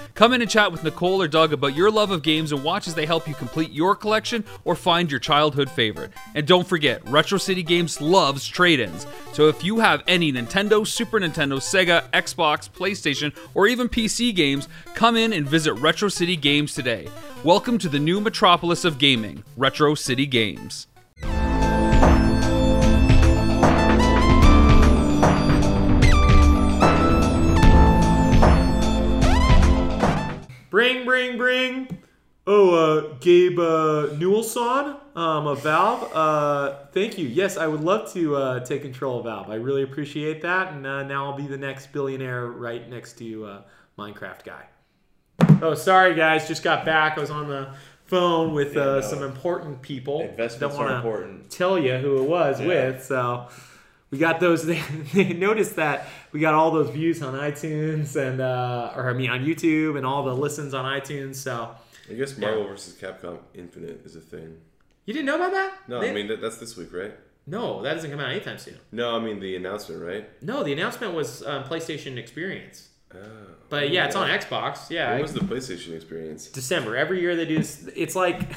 [0.13, 2.87] Come in and chat with Nicole or Doug about your love of games and watch
[2.87, 6.11] as they help you complete your collection or find your childhood favorite.
[6.35, 9.07] And don't forget, Retro City Games loves trade ins.
[9.31, 14.67] So if you have any Nintendo, Super Nintendo, Sega, Xbox, PlayStation, or even PC games,
[14.95, 17.07] come in and visit Retro City Games today.
[17.43, 20.87] Welcome to the new metropolis of gaming, Retro City Games.
[30.71, 31.99] Bring, bring, bring.
[32.47, 36.09] Oh, uh, Gabe uh, Newellson um, of Valve.
[36.15, 37.27] Uh, thank you.
[37.27, 39.49] Yes, I would love to uh, take control of Valve.
[39.49, 40.71] I really appreciate that.
[40.73, 43.61] And uh, now I'll be the next billionaire right next to uh,
[43.99, 44.65] Minecraft guy.
[45.61, 46.47] Oh, sorry, guys.
[46.47, 47.17] Just got back.
[47.17, 47.73] I was on the
[48.05, 49.01] phone with Yeah, uh, no.
[49.01, 50.21] some important people.
[50.21, 51.51] Investments Don't are important.
[51.51, 52.67] Tell you who it was Yeah.
[52.67, 53.03] with.
[53.03, 53.49] So
[54.11, 54.65] we got those.
[54.65, 54.81] They,
[55.13, 59.29] they noticed that we got all those views on iTunes and uh, or I mean
[59.29, 61.35] on YouTube and all the listens on iTunes.
[61.35, 61.71] So
[62.09, 62.95] I guess Marvel vs.
[63.01, 64.57] Capcom Infinite is a thing.
[65.05, 65.73] you didn't know about that?
[65.87, 67.13] No, They- I mean that, that's this week, right?
[67.47, 68.77] no, that doesn't come out anytime soon.
[68.91, 70.29] No, I mean the announcement, right?
[70.43, 72.89] No, the announcement was um, PlayStation Experience.
[73.13, 73.17] Oh.
[73.69, 74.89] But yeah, it's on Xbox.
[74.89, 76.47] Yeah, What was the PlayStation experience?
[76.47, 76.95] December.
[76.95, 77.89] Every year they do this.
[77.95, 78.51] It's like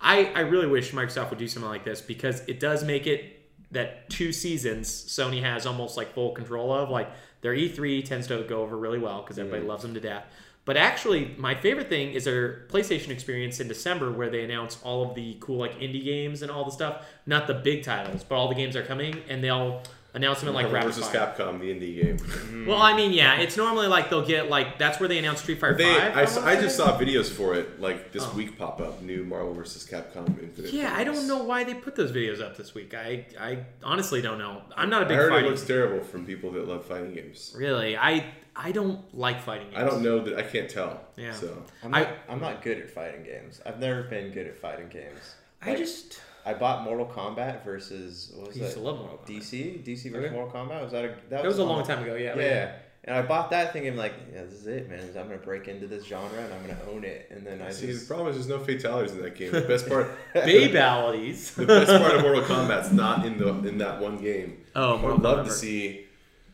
[0.00, 3.35] I I really wish Microsoft would do something like this because it does make it
[3.70, 6.90] that two seasons Sony has almost like full control of.
[6.90, 9.70] Like their E3 tends to go over really well because everybody mm-hmm.
[9.70, 10.24] loves them to death.
[10.64, 15.08] But actually, my favorite thing is their PlayStation experience in December, where they announce all
[15.08, 17.06] of the cool like indie games and all the stuff.
[17.24, 19.82] Not the big titles, but all the games are coming, and they'll
[20.16, 21.08] announce them like Marvel rapid vs.
[21.08, 21.34] fire.
[21.38, 22.16] Capcom, the indie game.
[22.18, 22.66] Mm-hmm.
[22.66, 25.60] Well, I mean, yeah, it's normally like they'll get like that's where they announce Street
[25.60, 26.16] Fighter They, Five.
[26.16, 28.32] I, s- wanna I just saw videos for it like this Oh.
[28.34, 29.00] week pop up.
[29.02, 29.86] New Marvel vs.
[29.88, 30.72] Capcom Infinite.
[30.72, 32.94] Yeah, I don't know why they put those videos up this week.
[32.94, 34.62] I I honestly don't know.
[34.76, 37.54] I'm not a big heard it looks terrible from people that love fighting games.
[37.56, 38.24] really, I
[38.58, 39.78] I don't like fighting games.
[39.78, 40.98] I don't know that I can't tell.
[41.16, 41.32] Yeah.
[41.34, 43.60] So I'm I- not, I, am not good at fighting games.
[43.66, 45.34] I've never been good at fighting games.
[45.62, 48.84] I just I bought Mortal Kombat versus what I was used to that?
[48.84, 49.40] love Mortal Kombat.
[49.40, 50.34] DC, DC versus Okay.
[50.34, 50.82] Mortal Kombat.
[50.82, 52.14] Was that a that That was a on- long time ago.
[52.14, 52.38] Yeah.
[52.38, 52.72] Yeah,
[53.04, 55.00] and I bought that thinking like, yeah, this is it, man.
[55.18, 57.28] I'm gonna break into this genre and I'm gonna own it.
[57.32, 59.50] And then I see, just the problem is there's no fatalities in that game.
[59.52, 61.54] The best part, Babalities.
[61.56, 64.58] the best part of Mortal Kombat's not in the in that one game.
[64.74, 65.48] Oh, I Mortal would love Kombat.
[65.48, 66.06] to see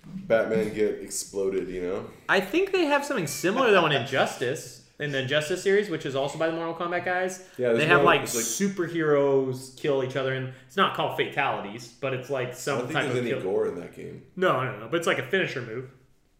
[0.07, 1.69] Batman get exploded.
[1.69, 4.82] You know, I think they have something similar though in Injustice.
[4.99, 8.01] In the Injustice series, which is also by the Mortal Kombat guys, Yeah, they have
[8.01, 12.49] no- like, like- superheroes kill each other, and it's not called fatalities, but it's like
[12.49, 13.43] I some don't think type there's of any kill.
[13.43, 14.23] gore in that game.
[14.37, 14.89] No, no, no.
[14.89, 15.91] But it's like a finisher move.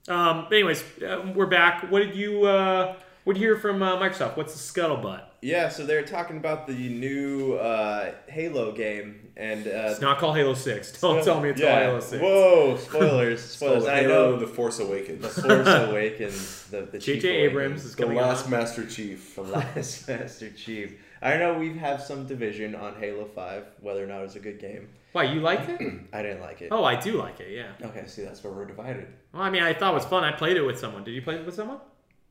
[0.09, 1.91] Um, anyways, uh, we're back.
[1.91, 4.37] What did you uh, what did you hear from uh, Microsoft?
[4.37, 5.23] What's the scuttlebutt?
[5.41, 5.69] yeah.
[5.69, 10.55] So they're talking about the new uh, Halo game and uh, It's not called Halo
[10.55, 11.01] Six.
[11.01, 11.71] Don't tell me it's yeah.
[11.73, 12.23] called Halo Six.
[12.23, 13.87] Whoa, spoilers, So spoilers.
[13.87, 17.29] I know The Force Awakens, The Force Awakens, the the J.J.
[17.29, 18.51] Abrams is the coming The last on.
[18.51, 19.35] Master Chief.
[19.37, 20.99] The last Master Chief.
[21.23, 24.59] I know we have some division on Halo 5, whether or not it's a good
[24.59, 24.89] game.
[25.13, 25.81] Why you liked it?
[26.13, 26.69] I didn't like it.
[26.73, 27.53] Oh, I do like it.
[27.55, 27.87] Yeah.
[27.87, 29.07] Okay, see, that's where we're divided.
[29.33, 30.25] Well, I mean, I thought it was fun.
[30.25, 31.05] I played it with someone.
[31.05, 31.79] Did you play it with someone?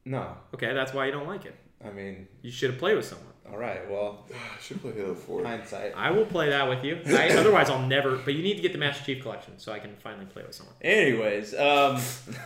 [0.06, 1.56] No, Okay, that's why you don't like it.
[1.86, 3.28] I mean, You should have played with someone.
[3.52, 5.44] all right, well, I should play Halo Four.
[5.44, 5.94] hindsight.
[5.96, 7.00] I will play that with you.
[7.08, 8.18] I, otherwise, I'll never.
[8.18, 10.56] But you need to get the Master Chief collection so I can finally play with
[10.56, 10.76] someone.
[10.82, 12.00] Anyways, um,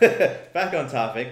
[0.52, 1.28] back on topic.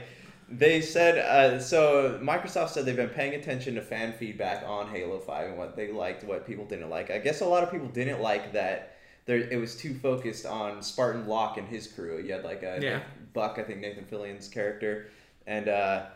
[0.48, 2.18] They said uh, so.
[2.22, 5.90] Microsoft said they've been paying attention to fan feedback on Halo Five and what they
[5.90, 7.10] liked, what people didn't like.
[7.10, 10.82] I guess a lot of people didn't like that there it was too focused on
[10.82, 12.18] Spartan Locke and his crew.
[12.22, 13.00] You had like a Yeah.
[13.32, 15.06] Buck, I think Nathan Fillion's character,
[15.46, 16.06] and uh,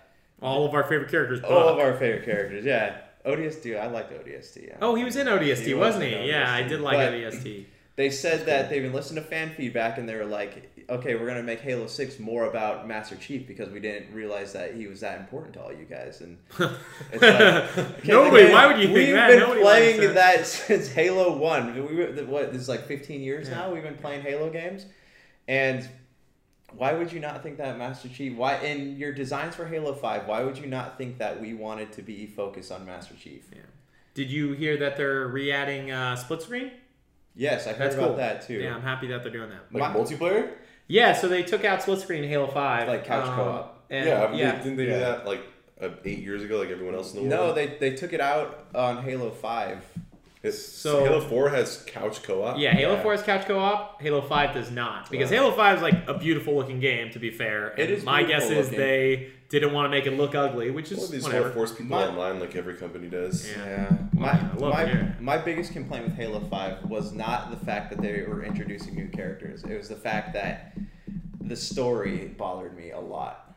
[0.43, 1.41] All of our favorite characters.
[1.43, 2.65] all of our favorite characters.
[2.65, 3.79] Yeah, ODST.
[3.79, 4.69] I liked ODST.
[4.69, 4.77] yeah.
[4.81, 6.29] Oh, he was in ODST, He was wasn't he?
[6.29, 7.65] Yeah, I did like But- ODST.
[7.99, 11.27] They said that they've been listening to fan feedback and they were like, okay, we're
[11.27, 15.01] gonna make Halo Six more about Master Chief because we didn't realize that he was
[15.01, 16.21] that important to all you guys.
[16.21, 16.39] And
[17.13, 19.05] it's like, Nobody- why would you think that?
[19.05, 19.29] we've that?
[19.31, 20.47] been Nobody playing likes that.
[20.69, 21.75] since Halo One.
[21.75, 23.57] We were, what this is like 15 years Yeah.
[23.57, 23.73] now.
[23.73, 24.87] We've been playing Halo games,
[25.49, 25.89] and
[26.77, 28.37] why would you not think that Master Chief?
[28.37, 30.27] Why in your designs for Halo Five?
[30.27, 33.45] Why would you not think that we wanted to be focused on Master Chief?
[33.53, 33.63] Yeah.
[34.15, 36.73] Did you hear that they're re-adding uh, split screen?
[37.35, 38.17] Yes, I heard That's about cool.
[38.17, 38.55] that too.
[38.55, 39.73] Yeah, I'm happy that they're doing that.
[39.73, 40.51] Like My- multiplayer?
[40.89, 43.85] Yeah, so they took out split screen in Halo Five, Like couch um, co-op.
[43.91, 44.57] and- yeah, I mean, yeah.
[44.57, 44.99] didn't they do Yeah.
[44.99, 45.43] that like
[45.81, 47.49] uh, eight years ago, like everyone else in the world?
[47.49, 49.79] No, they, they took it out on Halo 5.
[50.43, 52.59] It's, So- Halo Four has couch co-op.
[52.59, 53.03] Yeah, Halo Yeah.
[53.03, 54.01] 4 has couch co-op.
[54.01, 55.11] Halo 5 does not.
[55.11, 55.37] Because Wow.
[55.39, 57.69] Halo 5 is like a beautiful looking game, to be fair.
[57.77, 58.79] It And is My guess beautiful is looking.
[58.79, 61.51] they didn't want to make it look ugly, which is Well, these whatever.
[61.51, 63.51] force people My- online, like every company does.
[63.51, 63.91] Yeah.
[64.13, 65.21] My, Well, I love my, it.
[65.21, 69.09] my biggest complaint with Halo 5 was not the fact that they were introducing new
[69.09, 69.65] characters.
[69.65, 70.77] It was the fact that
[71.41, 73.48] the story bothered me a lot.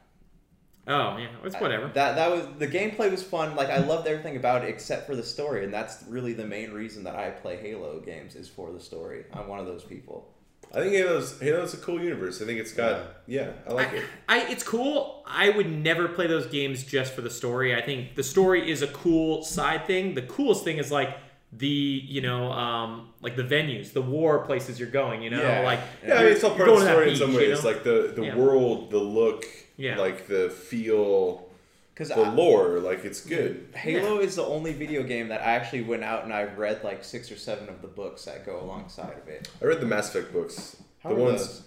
[0.87, 1.87] Oh, yeah, it's whatever.
[1.93, 3.55] That that was the gameplay was fun.
[3.55, 6.71] Like I loved everything about it except for the story, and that's really the main
[6.71, 9.25] reason that I play Halo games is for the story.
[9.33, 10.27] I'm one of those people.
[10.73, 12.41] I think Halo's Halo's a cool universe.
[12.41, 14.03] I think it's got yeah, I like I, it.
[14.27, 15.23] I, it's cool.
[15.27, 17.75] I would never play those games just for the story.
[17.75, 20.15] I think the story is a cool side thing.
[20.15, 21.15] The coolest thing is like
[21.53, 25.21] the you know um, like the venues, the war places you're going.
[25.21, 25.61] You know, Yeah.
[25.61, 27.31] like Yeah, I mean, it's all part of the to that story in beach, some
[27.33, 27.63] you ways.
[27.63, 27.69] know?
[27.69, 28.35] Like the the Yeah.
[28.37, 29.45] world, the look,
[29.81, 29.97] Yeah.
[29.99, 31.47] like the feel,
[31.93, 32.79] Because the lore.
[32.79, 33.67] Like it's good.
[33.75, 37.03] Halo is the only video game that I actually went out and I've read like
[37.03, 39.49] six or seven of the books that go alongside of it.
[39.61, 40.77] I read the Mass Effect books.
[41.03, 41.47] How the are ones.
[41.47, 41.63] those?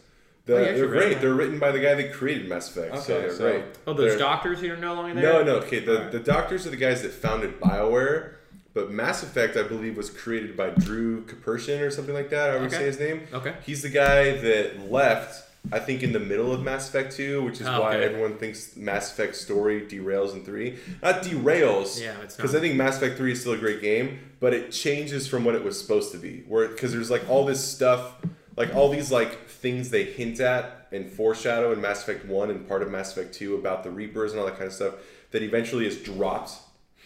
[0.46, 1.10] The, Oh, they're great.
[1.14, 1.20] them?
[1.22, 2.96] They're written by the guy that created Mass Effect.
[2.98, 3.64] so Okay, they're so- great.
[3.86, 5.32] Oh, those They're- doctors who are no longer there.
[5.32, 5.54] No, no.
[5.56, 8.34] Okay, the, the doctors are the guys that founded Bioware,
[8.74, 12.50] but Mass Effect, I believe, was created by Drew Caperson or something like that.
[12.50, 12.76] I would Okay.
[12.76, 13.22] say his name.
[13.32, 13.54] Okay.
[13.64, 15.48] He's the guy that left.
[15.72, 18.04] I think in the middle of Mass Effect 2, which is Oh, why okay.
[18.04, 20.78] everyone thinks Mass Effect story derails in 3.
[21.02, 22.54] Not derails, Yeah, it's because.
[22.54, 25.54] I think Mass Effect 3 is still a great game, but it changes from what
[25.54, 26.44] it was supposed to be.
[26.46, 28.14] Where because there's like all this stuff,
[28.56, 32.68] like all these like things they hint at and foreshadow in Mass Effect 1 and
[32.68, 34.94] part of Mass Effect 2 about the Reapers and all that kind of stuff
[35.30, 36.52] that eventually is dropped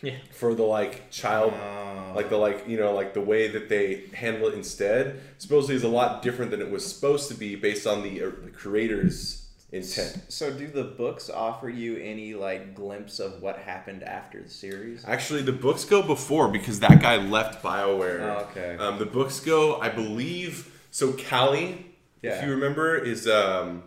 [0.03, 0.15] Yeah.
[0.33, 2.13] for the like child Oh.
[2.15, 5.83] like the like you know like the way that they handle it instead supposedly is
[5.83, 9.47] a lot different than it was supposed to be based on the, uh, the creator's
[9.73, 14.49] intent So, do the books offer you any like glimpse of what happened after the
[14.49, 15.05] series?
[15.07, 18.77] actually the books go before because that guy left bioware Oh, okay.
[18.79, 21.85] um, the books go i believe so Kahlee
[22.23, 23.83] if you remember is um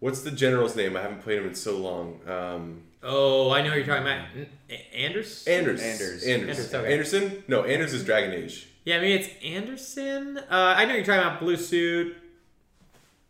[0.00, 3.68] what's the general's name i haven't played him in so long um Oh, I know
[3.70, 4.26] what you're talking about.
[4.36, 5.46] N- A- Anders?
[5.48, 6.22] anders Anders.
[6.24, 6.92] anders Anders, okay.
[6.92, 10.36] anderson no anders is dragon age Yeah, I mean it's Anderson.
[10.38, 10.44] Uh,
[10.76, 12.14] I know you're talking about blue suit,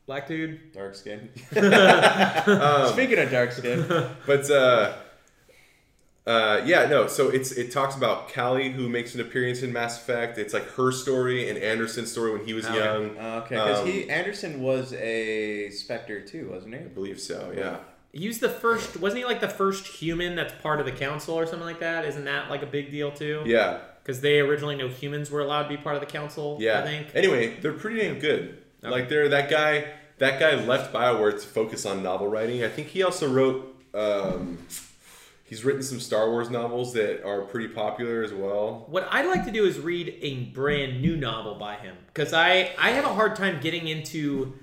[0.07, 0.73] black dude.
[0.73, 1.29] Dark skin.
[1.57, 3.85] Um, Speaking of dark skin,
[4.27, 4.97] but uh,
[6.27, 7.07] uh, yeah, no.
[7.07, 10.39] So it's it talks about Kahlee who makes an appearance in Mass Effect.
[10.39, 12.77] It's like her story and Anderson's story when he was Okay.
[12.77, 13.17] young.
[13.19, 16.81] okay, because Um, he Anderson was a Spectre too, wasn't he?
[16.81, 17.53] I believe so.
[17.57, 17.79] Yeah.
[18.13, 21.35] He was the first, wasn't he like the first human that's part of the council
[21.35, 22.05] or something like that?
[22.05, 23.43] Isn't that like a big deal too?
[23.47, 23.79] Yeah.
[24.03, 26.57] Because they originally know humans were allowed to be part of the council.
[26.61, 26.81] Yeah.
[26.81, 27.09] I think.
[27.15, 28.59] Anyway, they're pretty damn good.
[28.83, 28.91] Okay.
[28.91, 29.93] Like they're that guy.
[30.19, 32.63] That guy left Bioware to focus on novel writing.
[32.63, 33.75] I think he also wrote.
[33.95, 34.59] Um,
[35.45, 38.87] he's written some Star Wars novels that are pretty popular as well.
[38.89, 42.71] What I'd like to do is read a brand new novel by him because I
[42.79, 44.55] I have a hard time getting into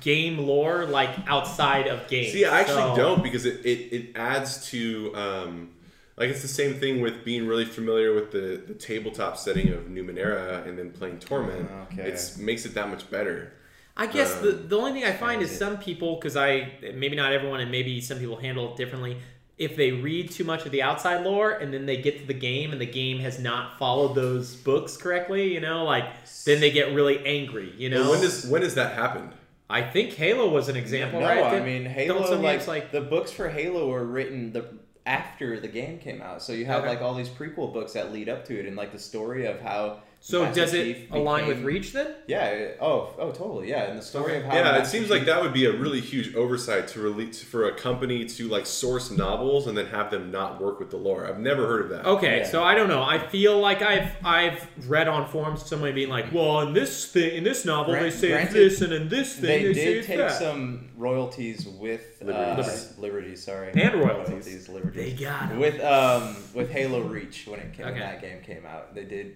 [0.00, 2.32] game lore like outside of games.
[2.32, 5.70] See, I actually So- don't because it, it, it adds to um,
[6.16, 9.84] like it's the same thing with being really familiar with the, the tabletop setting of
[9.86, 11.68] Numenera and then playing Torment.
[11.92, 12.02] Okay.
[12.08, 13.52] It's makes it that much better.
[13.96, 17.14] I guess the, Um, the only thing I find is some people, because I maybe
[17.16, 19.18] not everyone, and maybe some people handle it differently.
[19.56, 22.34] If they read too much of the outside lore and then they get to the
[22.34, 26.06] game and the game has not followed those books correctly, you know, like
[26.44, 27.72] then they get really angry.
[27.78, 29.32] You know, Well, when does when does that happen?
[29.68, 31.42] I think Halo was an example, no, right?
[31.42, 32.36] I Did- mean Halo.
[32.40, 34.66] Like, like the books for Halo were written the
[35.06, 36.88] after the game came out, so you have Okay.
[36.90, 39.60] like all these prequel books that lead up to it, and like the story of
[39.60, 40.00] how.
[40.26, 42.14] So does it Chief align with Reach then?
[42.26, 42.68] Yeah.
[42.80, 43.12] Oh.
[43.18, 43.30] Oh.
[43.30, 43.68] Totally.
[43.68, 43.84] Yeah.
[43.90, 44.54] And the story of how.
[44.54, 47.68] yeah, it seems Chief- like that would be a really huge oversight to release for
[47.68, 51.26] a company to like source novels and then have them not work with the lore.
[51.26, 52.06] I've never heard of that.
[52.06, 52.46] Okay, Yeah.
[52.46, 53.02] so I don't know.
[53.02, 57.36] I feel like I've I've read on forums somebody being like, "Well, in this thing,
[57.36, 59.84] in this novel, Gran- they say granted, this, and in this thing, They they, say
[59.84, 62.94] did it's take that." some royalties with Liberties.
[62.96, 64.68] Uh, liberties, sorry, And royalties.
[64.70, 64.96] liberties.
[64.96, 65.58] They got 'em.
[65.60, 68.94] with um with Halo Reach when it came when that game came out.
[68.94, 69.34] They did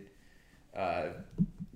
[0.77, 1.09] uh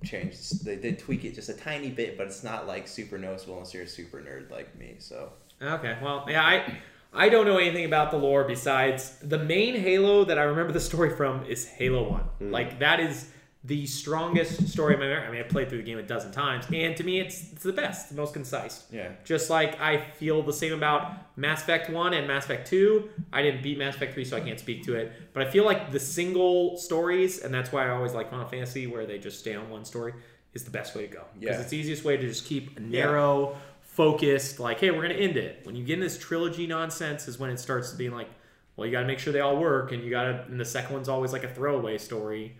[0.05, 0.38] change.
[0.51, 3.74] They did tweak it just a tiny bit, but it's not like super noticeable unless
[3.74, 4.97] you're a super nerd like me.
[4.99, 6.78] So Okay, well, yeah, I
[7.12, 10.80] I don't know anything about the lore besides the main Halo that I remember the
[10.80, 12.24] story from is Halo One.
[12.40, 13.30] Like that is
[13.64, 15.24] the strongest story of my memory.
[15.26, 17.62] I mean, I played through the game a dozen times, and to me, it's it's
[17.62, 18.84] the best, the most concise.
[18.90, 19.10] yeah.
[19.24, 23.08] Just like I feel the same about Mass Effect 1 and Mass Effect 2.
[23.32, 25.12] I didn't beat Mass Effect 3, so I can't speak to it.
[25.32, 28.88] But I feel like the single stories, and that's why I always like Final Fantasy,
[28.88, 30.12] where they just stay on one story,
[30.54, 31.22] is the best way to go.
[31.38, 31.60] Because Yeah.
[31.60, 35.22] it's the easiest way to just keep a narrow, focused, like, hey, we're going to
[35.22, 35.60] end it.
[35.64, 38.28] When you get in this trilogy nonsense, is when it starts being like,
[38.74, 40.64] well, you got to make sure they all work, and you got to, and the
[40.64, 42.56] second one's always like a throwaway story.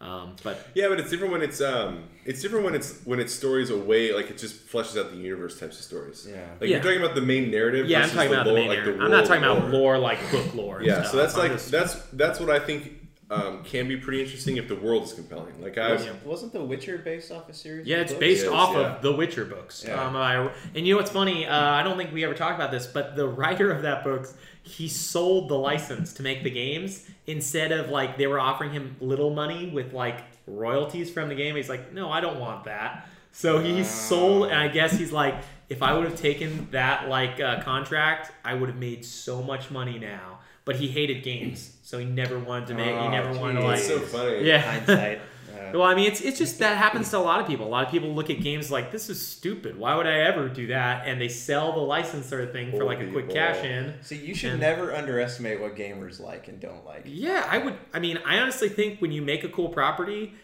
[0.00, 3.34] Um, but Yeah, but it's different when it's um, it's different when it's when it's
[3.34, 6.24] stories away, like it just fleshes out the universe types of stories.
[6.30, 6.36] Yeah.
[6.60, 6.76] like Yeah.
[6.76, 7.88] you're talking about the main narrative.
[7.88, 8.98] yeah, I'm versus talking about the main like narrative.
[8.98, 9.80] the I'm not world talking about lore.
[9.94, 10.82] lore like book lore.
[10.82, 11.10] Yeah, stuff.
[11.10, 12.97] so that's I'm like just- that's that's what I think
[13.30, 15.60] um, can be pretty interesting if the world is compelling.
[15.60, 16.12] Like I, Yeah.
[16.24, 17.86] Wasn't The Witcher based off a series?
[17.86, 18.20] Yeah, of it's books?
[18.20, 18.96] based It is, off yeah.
[18.96, 19.84] of the Witcher books.
[19.86, 20.02] Yeah.
[20.02, 21.46] Um, I, and you know what's funny?
[21.46, 24.28] Uh, I don't think we ever talked about this, but the writer of that book,
[24.62, 28.96] he sold the license to make the games instead of like they were offering him
[29.00, 31.54] little money with like royalties from the game.
[31.56, 33.08] He's like, no, I don't want that.
[33.32, 35.34] So he sold, and I guess he's like,
[35.68, 39.70] if I would have taken that like uh, contract, I would have made so much
[39.70, 40.38] money now.
[40.68, 42.88] But he hated games, so he never wanted to make.
[42.88, 43.78] he Oh, never wanted to like.
[43.78, 44.44] it's so funny.
[44.44, 44.58] yeah.
[44.60, 45.20] Hindsight.
[45.56, 45.72] Yeah.
[45.72, 47.66] Well, I mean, it's it's just that happens to a lot of people.
[47.66, 49.76] A lot of people look at games like this is stupid.
[49.78, 51.06] Why would I ever do that?
[51.08, 53.34] And they sell the license sort of thing for Poor like a quick people.
[53.34, 53.94] cash in.
[54.02, 57.02] See, you should And- never underestimate what gamers like and don't like.
[57.06, 57.74] Yeah, I would.
[57.92, 60.34] I mean, I honestly think when you make a cool property,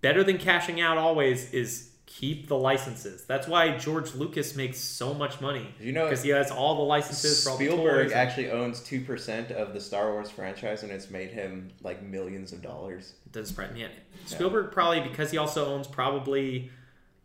[0.00, 3.24] better than cashing out always is keep the licenses.
[3.24, 5.72] That's why George Lucas makes so much money.
[5.80, 8.12] You know- because he has all the licenses for all the Spielberg toys.
[8.12, 12.52] actually owns two percent of the Star Wars franchise, and it's made him like millions
[12.52, 13.14] of dollars.
[13.32, 13.86] doesn't surprise me.
[14.26, 16.70] Spielberg probably because he also owns probably.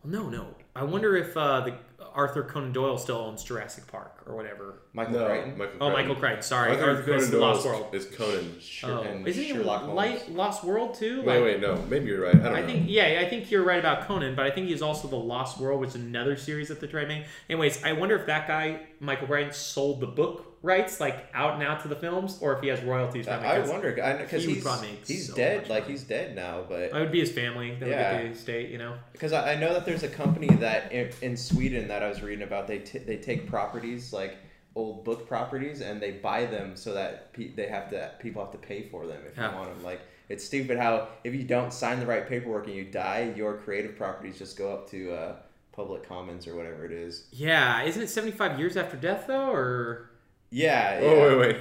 [0.04, 0.48] Well, no, no.
[0.76, 4.80] I wonder if uh, the Arthur Conan Doyle still owns Jurassic Park or whatever.
[4.94, 5.58] Michael No, Crichton.
[5.58, 6.42] Michael Oh, Michael Crichton.
[6.42, 7.86] Sorry, Arthur Arthur Conan Conan Doyle Doyle Lost World.
[7.96, 8.56] is Conan.
[8.62, 9.96] Sher- Oh, and isn't he Sherlock Holmes.
[9.96, 11.22] Light, Lost World too?
[11.24, 11.76] Wait, Like- wait, no.
[11.90, 12.36] Maybe you're right.
[12.36, 12.68] I don't I know.
[12.68, 15.60] think yeah, I think you're right about Conan, but I think he's also the Lost
[15.60, 17.26] World, which is another series that they're trying to make.
[17.50, 21.64] Anyways, I wonder if that guy Michael Crichton sold the book rights like out and
[21.64, 23.48] out to the films, or if he has royalties from it.
[23.48, 24.66] I wonder because he he's
[25.08, 25.70] he's so dead.
[25.70, 25.94] Like money.
[25.94, 27.76] he's dead now, but That would be his family.
[27.76, 28.12] That Yeah.
[28.14, 28.96] would get the estate, you know.
[29.12, 32.22] Because I, I know that there's a company that in, in Sweden that I was
[32.24, 32.68] reading about.
[32.68, 34.38] They t- they take properties like
[34.76, 38.52] old book properties and they buy them so that pe- they have to people have
[38.52, 39.52] to pay for them if Yeah.
[39.52, 39.84] you want them.
[39.84, 43.58] Like it's stupid how if you don't sign the right paperwork and you die, your
[43.58, 45.36] creative properties just go up to uh,
[45.76, 47.26] public commons or whatever it is.
[47.32, 50.10] Yeah, isn't it 75 years after death though, or
[50.50, 51.00] Yeah.
[51.02, 51.08] yeah.
[51.08, 51.58] Oh, wait, wait.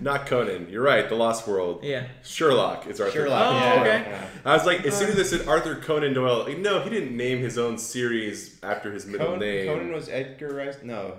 [0.00, 0.68] Not Conan.
[0.70, 1.06] You're right.
[1.06, 1.80] The Lost World.
[1.84, 2.06] yeah?
[2.24, 3.12] Sherlock is Arthur.
[3.12, 3.46] Sherlock.
[3.46, 4.10] Oh, yeah, okay.
[4.10, 4.26] yeah.
[4.46, 7.14] I was like, as soon as they said Arthur Conan Doyle, like, no, he didn't
[7.14, 9.66] name his own series after his middle Conan, name.
[9.66, 10.78] Conan was Edgar Rice.
[10.82, 11.16] No,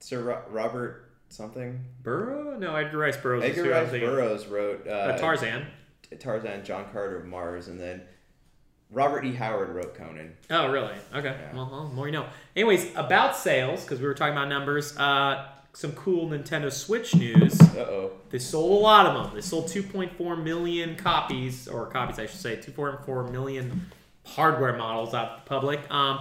[0.00, 1.84] Sir Ro- Robert something.
[2.02, 2.58] Burrow?
[2.58, 3.44] No, Edgar Rice Burroughs.
[3.44, 4.10] Edgar I was Rice thinking.
[4.10, 5.66] Burroughs wrote uh, Uh, Tarzan.
[6.18, 8.02] Tarzan, John Carter of Mars, and then
[8.90, 9.34] Robert E.
[9.34, 10.32] Howard wrote Conan.
[10.50, 10.94] Oh, really?
[11.14, 11.36] Okay.
[11.38, 11.54] Yeah.
[11.54, 12.26] Well, well, more you know.
[12.56, 14.96] Anyways, about sales, because we were talking about numbers.
[14.96, 17.60] Uh, some cool Nintendo Switch news.
[17.60, 18.10] Uh oh.
[18.30, 19.34] They sold a lot of them.
[19.34, 23.86] They sold 2.4 million copies, or copies, I should say, 2.4 million
[24.24, 25.80] hardware models out to the public.
[25.90, 26.20] Um,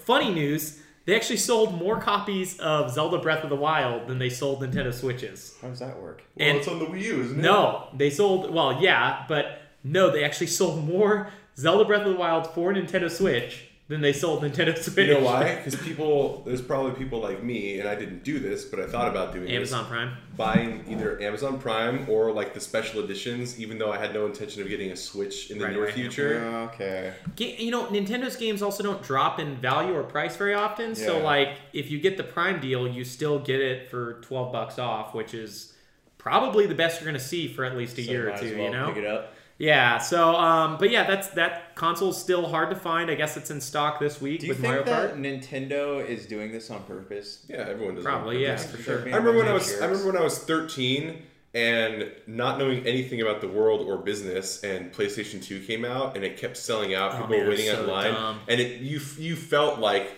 [0.00, 4.30] funny news: they actually sold more copies of Zelda Breath of the Wild than they
[4.30, 5.54] sold Nintendo Switches.
[5.60, 6.22] How does that work?
[6.34, 7.42] Well, And- it's on the Wii U, isn't it?
[7.42, 8.50] No, they sold.
[8.52, 11.28] Well, yeah, but no, they actually sold more
[11.58, 15.06] Zelda Breath of the Wild for Nintendo Switch than they sold Nintendo Switch.
[15.06, 15.54] You know why?
[15.54, 19.06] Because people, there's probably people like me, and I didn't do this, but I thought
[19.08, 19.88] about doing Amazon this.
[19.90, 20.16] Prime.
[20.36, 24.60] Buying either Amazon Prime or like the special editions, even though I had no intention
[24.60, 25.94] of getting a Switch in the Right, near right.
[25.94, 26.44] future.
[26.74, 27.14] Okay.
[27.38, 30.94] You know, Nintendo's games also don't drop in value or price very often.
[30.96, 34.78] So, like, if you get the Prime deal, you still get it for twelve bucks
[34.80, 35.72] off, which is
[36.18, 38.46] probably the best you're going to see for at least a So year or two.
[38.46, 38.88] as well you know?
[38.88, 39.32] Pick it up.
[39.58, 39.98] Yeah.
[39.98, 43.10] So, um, but yeah, that's that console's still hard to find.
[43.10, 45.18] I guess it's in stock this week Do you with think Mario that Kart.
[45.18, 47.44] Nintendo is doing this on purpose?
[47.48, 48.04] Yeah, everyone does.
[48.04, 49.00] Probably, yeah, for sure.
[49.00, 51.22] I remember when I was I remember when I was 13
[51.54, 56.24] and not knowing anything about the world or business and PlayStation 2 came out and
[56.24, 57.14] it kept selling out.
[57.14, 58.40] Oh, People man, were waiting so online dumb.
[58.48, 60.12] and it you you felt like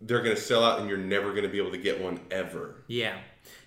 [0.00, 2.20] they're going to sell out and you're never going to be able to get one
[2.30, 2.76] ever.
[2.86, 3.16] Yeah.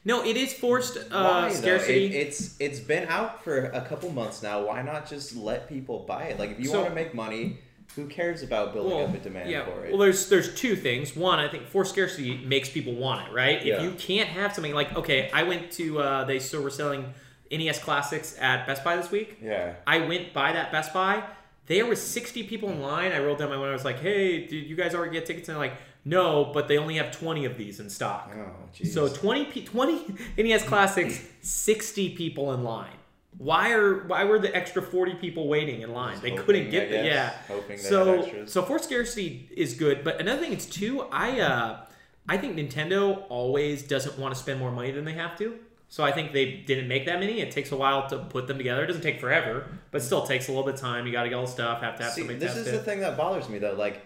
[0.06, 2.06] No, it is forced uh, Why, scarcity.
[2.06, 4.66] It, it's it's been out for a couple months now.
[4.66, 6.40] Why not just let people buy it?
[6.40, 7.58] Like if you So- want to make money,
[7.96, 9.66] who cares about building up a demand yeah.
[9.66, 9.90] for it?
[9.92, 11.16] Well, there's there's two things.
[11.16, 13.58] One, I think forced scarcity makes people want it, right?
[13.60, 13.82] If Yeah.
[13.82, 17.14] you can't have something like, okay, I went to uh, they still were selling
[17.52, 19.38] NES classics at Best Buy this week.
[19.42, 19.74] yeah.
[19.88, 21.24] I went by that Best Buy.
[21.68, 23.12] There was 60 people in line.
[23.12, 23.72] I rolled down my window.
[23.72, 26.68] I was like, "Hey, did you guys already get tickets?" And they're like, "No, but
[26.68, 28.94] they only have 20 of these in stock." Oh, jeez.
[28.94, 32.94] So 20 pe- 20 NES classics, 60 people in line.
[33.38, 36.14] Why are why were the extra 40 people waiting in line?
[36.14, 37.34] Just they hoping, couldn't get the yeah.
[37.50, 41.02] Hoping so so forced scarcity is good, but another thing is too.
[41.12, 41.86] I uh
[42.30, 45.56] I think Nintendo always doesn't want to spend more money than they have to.
[45.90, 47.42] So I think they didn't make that many.
[47.42, 48.84] It takes a while to put them together.
[48.84, 51.06] It doesn't take forever, but still takes a little bit of time.
[51.06, 51.82] You got to get all the stuff.
[51.82, 52.72] Have to have See, somebody this is it.
[52.72, 53.74] the thing that bothers me though.
[53.76, 54.02] Like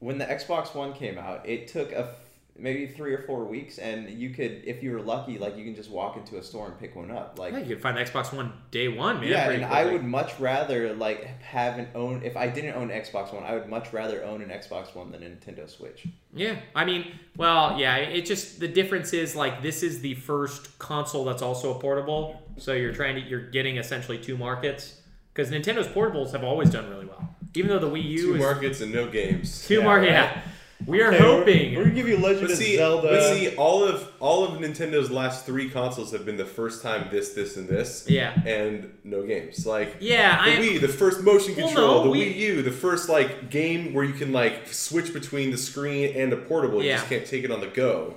[0.00, 2.16] when the Xbox One came out, it took a f-
[2.58, 5.74] maybe three or four weeks, and you could, if you were lucky, like you can
[5.74, 7.38] just walk into a store and pick one up.
[7.38, 9.28] Like yeah, you could find the Xbox One day one, man.
[9.30, 12.22] yeah, and I would much rather like have an own.
[12.22, 15.10] If I didn't own an Xbox One, I would much rather own an Xbox One
[15.12, 16.06] than a Nintendo Switch.
[16.34, 17.96] Yeah, I mean, well, yeah.
[17.96, 22.42] It just the difference is like this is the first console that's also a portable.
[22.58, 25.00] So you're trying to you're getting essentially two markets
[25.32, 27.34] because Nintendo's portables have always done really well.
[27.54, 29.66] Even though the Wii U Two is markets and no games.
[29.66, 30.12] two Yeah, market, right.
[30.12, 30.40] yeah.
[30.86, 31.74] We are hoping.
[31.74, 33.08] We're, gonna give you Legend But of see, Zelda.
[33.08, 37.08] but see, all of all of Nintendo's last three consoles have been the first time
[37.10, 38.06] this, this, and this.
[38.08, 38.32] Yeah.
[38.46, 39.66] And no games.
[39.66, 42.62] Like Yeah, the I- Wii, the first motion Well, control, no, the we- Wii U,
[42.62, 46.82] the first like game where you can like switch between the screen and a portable.
[46.82, 46.92] Yeah.
[46.92, 48.14] You just can't take it on the go.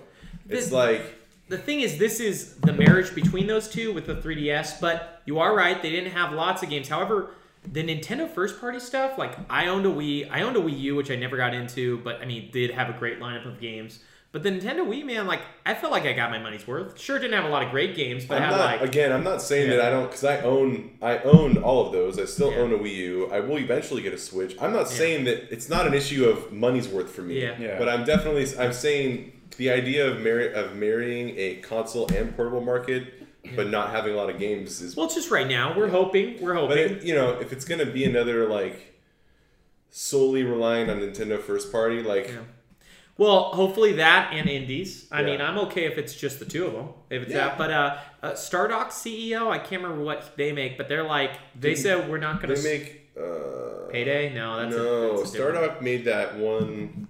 [0.48, 1.02] It's This- like
[1.50, 4.80] the thing is, this is the marriage between those two with the 3DS.
[4.80, 6.88] But you are right; they didn't have lots of games.
[6.88, 7.32] However,
[7.72, 10.96] the Nintendo first party stuff, like I owned a Wii, I owned a Wii U,
[10.96, 14.00] which I never got into, but I mean, did have a great lineup of games.
[14.32, 17.00] But the Nintendo Wii, man, like I felt like I got my money's worth.
[17.00, 19.12] Sure, didn't have a lot of great games, but I'm I had not like again.
[19.12, 19.76] I'm not saying Yeah.
[19.78, 22.18] that I don't because I own I own all of those.
[22.18, 22.58] I still Yeah.
[22.58, 23.30] own a Wii U.
[23.32, 24.56] I will eventually get a Switch.
[24.60, 27.42] I'm not saying that it's not an issue of money's worth for me.
[27.44, 27.56] Yeah.
[27.60, 27.78] Yeah.
[27.78, 32.62] But I'm definitely I'm saying the idea of marry, of marrying a console and portable
[32.62, 33.23] market,
[33.56, 34.96] but not having a lot of games is.
[34.96, 36.70] well, just right now we're hoping we're hoping.
[36.70, 38.94] but it, you know, if it's gonna be another like
[39.90, 42.40] solely relying on Nintendo first party, like Yeah.
[43.16, 45.08] Well, hopefully that and indies.
[45.12, 45.26] I Yeah.
[45.28, 46.90] mean, I'm okay if it's just the two of them.
[47.12, 47.50] If it's Yeah.
[47.50, 51.32] that, but uh, uh, Stardock CEO, I can't remember what they make, but they're like
[51.60, 53.00] they said we're not going they make.
[53.16, 54.34] Uh, payday.
[54.34, 57.08] No, that's a, no, that's a Stardock made that one.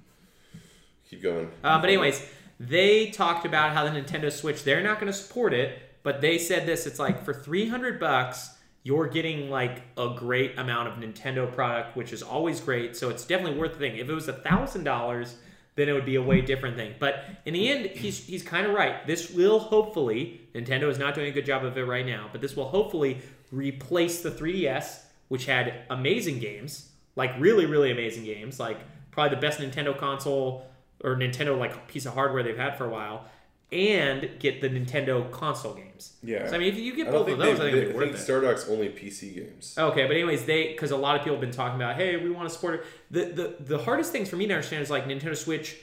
[1.10, 1.50] Keep going.
[1.64, 2.28] Uh, but anyways,
[2.60, 6.38] they talked about how the Nintendo Switch they're not going to support it, but they
[6.38, 6.86] said this.
[6.86, 8.52] It's like for 300 bucks,
[8.84, 12.96] you're getting like a great amount of Nintendo product, which is always great.
[12.96, 13.98] So it's definitely worth the thing.
[13.98, 15.38] If it was a thousand dollars,
[15.76, 16.94] then it would be a way different thing.
[17.00, 19.08] But in the end, he's he's kind of right.
[19.08, 22.42] This will hopefully Nintendo is not doing a good job of it right now, but
[22.42, 28.60] this will hopefully replace the 3DS, which had amazing games, like really really amazing games,
[28.60, 28.80] like
[29.12, 30.68] probably the best Nintendo console
[31.04, 33.26] or Nintendo like piece of hardware they've had for a while,
[33.74, 36.14] and get the Nintendo console games.
[36.24, 36.48] Yeah.
[36.48, 37.98] So I mean, if you get both of those, they, I think they, it'd be
[37.98, 38.20] I think it.
[38.32, 39.76] Stardock's only PC games.
[39.78, 42.30] Okay, but anyways, they because a lot of people have been talking about, hey, we
[42.30, 42.86] want to support it.
[43.12, 45.78] The the the hardest things for me to understand is like Nintendo Switch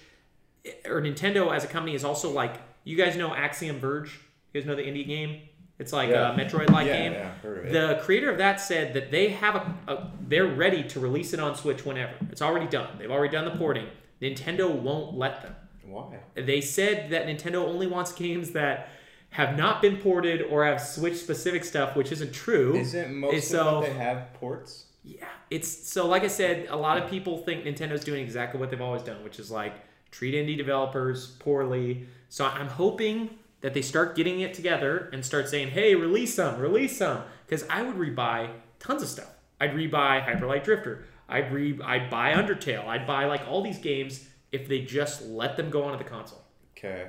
[0.64, 4.18] eh, or Nintendo as a company is also like you guys know Axiom Verge.
[4.52, 5.42] You guys know the indie game.
[5.78, 6.34] It's like Yeah.
[6.34, 7.12] a Metroid-like Yeah, game.
[7.14, 7.72] yeah, heard of it.
[7.72, 11.40] The creator of that said that they have a, a they're ready to release it
[11.40, 12.12] on Switch whenever.
[12.30, 12.98] It's already done.
[12.98, 13.86] They've already done the porting.
[14.20, 15.54] Nintendo won't let them.
[15.90, 16.18] Why?
[16.34, 18.88] They said that Nintendo only wants games that
[19.30, 22.76] have not been ported or have Switch specific stuff, which isn't true.
[22.76, 24.86] Isn't most It's of so- what they have ports?
[25.02, 28.70] Yeah, it's so like I said, a lot of people think Nintendo's doing exactly what
[28.70, 29.72] they've always done, which is like
[30.10, 32.06] treat indie developers poorly.
[32.28, 33.30] So I'm hoping
[33.62, 37.64] that they start getting it together and start saying, "Hey, release some, release some," because
[37.70, 39.30] I would rebuy tons of stuff.
[39.58, 41.04] I'd rebuy Hyper Light Drifter.
[41.30, 42.86] I'd re I'd buy Undertale.
[42.86, 46.42] I'd buy like all these games if they just let them go onto the console.
[46.76, 47.08] Okay.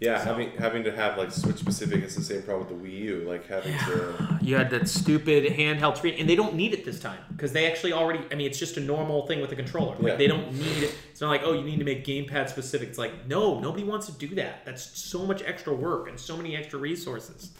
[0.00, 2.98] Yeah, having having to have like Switch specific, it's the same problem with the Wii
[3.04, 3.24] U.
[3.26, 4.38] Like having to.
[4.42, 7.70] You had that stupid handheld screen, and they don't need it this time because they
[7.70, 8.20] actually already.
[8.30, 9.94] I mean, it's just a normal thing with a controller.
[9.96, 10.16] Like Yeah.
[10.16, 10.94] they don't need it.
[11.10, 12.90] It's not like oh, you need to make gamepad specific.
[12.90, 14.66] It's like no, nobody wants to do that.
[14.66, 17.52] That's so much extra work and so many extra resources.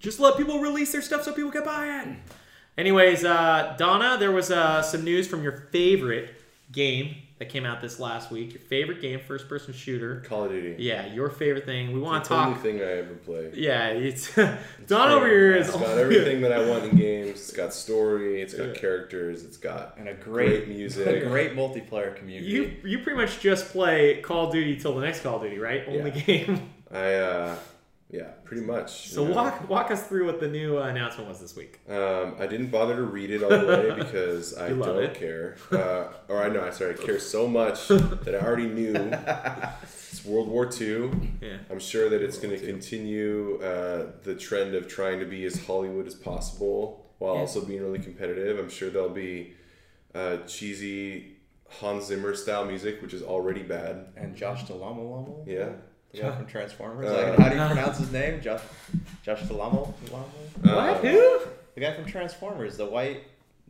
[0.00, 2.08] Just let people release their stuff so people can buy it.
[2.78, 6.34] Anyways, uh, Donna, there was uh, some news from your favorite
[6.72, 8.52] game that came out this last week.
[8.52, 10.20] Your favorite game, first-person shooter.
[10.28, 10.76] Call of Duty.
[10.78, 11.90] Yeah, your favorite thing.
[11.92, 12.42] We want to talk.
[12.46, 12.62] only talk.
[12.62, 13.54] thing I ever played.
[13.54, 14.34] Yeah, it's
[14.86, 17.30] Don over here is It's got everything that I want in games.
[17.40, 18.42] It's got story.
[18.42, 18.74] It's got Yeah.
[18.74, 19.42] characters.
[19.42, 21.06] It's got And a great, great music.
[21.24, 22.52] a great multiplayer community.
[22.52, 25.58] You you pretty much just play Call of Duty till the next Call of Duty,
[25.58, 25.82] right?
[25.88, 26.20] Only Yeah.
[26.44, 26.70] game.
[26.92, 27.56] I uh,
[28.10, 29.08] yeah, pretty much.
[29.08, 29.34] So you know.
[29.36, 31.80] walk walk us through what the new uh, announcement was this week.
[31.88, 35.14] Um, I didn't bother to read it all the way because I don't it.
[35.14, 35.56] care.
[35.70, 37.88] Uh, or I know, I sorry, I care so much
[38.24, 38.94] that I already knew.
[40.12, 41.10] It's World War II.
[41.40, 41.58] Yeah.
[41.70, 45.64] I'm sure that it's going to continue uh, the trend of trying to be as
[45.64, 47.40] Hollywood as possible while Yeah.
[47.42, 48.58] also being really competitive.
[48.58, 49.54] I'm sure there'll be
[50.12, 51.36] uh, cheesy
[51.68, 54.06] Hans Zimmer style music, which is already bad.
[54.16, 55.68] and Josh Delamo Yeah.
[56.12, 57.08] The guy from Transformers.
[57.08, 58.40] Uh, like, how do you pronounce his name?
[58.40, 58.62] Josh,
[59.22, 59.92] Josh Delamo?
[60.06, 60.24] Delamo?
[60.64, 61.04] Uh, what?
[61.04, 61.40] Who?
[61.74, 63.22] The guy from Transformers, the white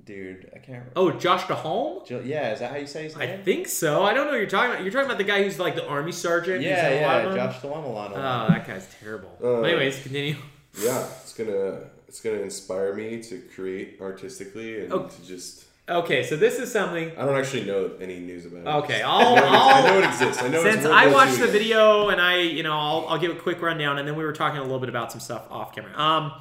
[0.04, 0.46] dude.
[0.54, 0.92] I can't remember.
[0.96, 2.04] Oh, Josh Duhamel?
[2.06, 3.28] Jo- yeah, is that how you say his name?
[3.30, 4.02] I think so.
[4.02, 4.82] I don't know what you're talking about.
[4.82, 6.62] You're talking about the guy who's like the army sergeant.
[6.62, 7.50] yeah, in a lot yeah, of them?
[7.52, 8.10] Josh Delamo.
[8.14, 9.36] Oh, that guy's terrible.
[9.42, 10.36] Uh, Anyways, continue.
[10.80, 15.06] Yeah, it's gonna it's gonna inspire me to create artistically and Oh.
[15.08, 15.64] to just.
[15.90, 17.10] Okay, so this is something.
[17.18, 18.66] I don't actually know any news about it.
[18.84, 20.40] Okay, I I'll, know, I'll I know it exists.
[20.40, 23.38] I know Since I watched the video and I, you know, I'll, I'll give a
[23.38, 25.98] quick rundown, and then we were talking a little bit about some stuff off camera.
[25.98, 26.40] Um,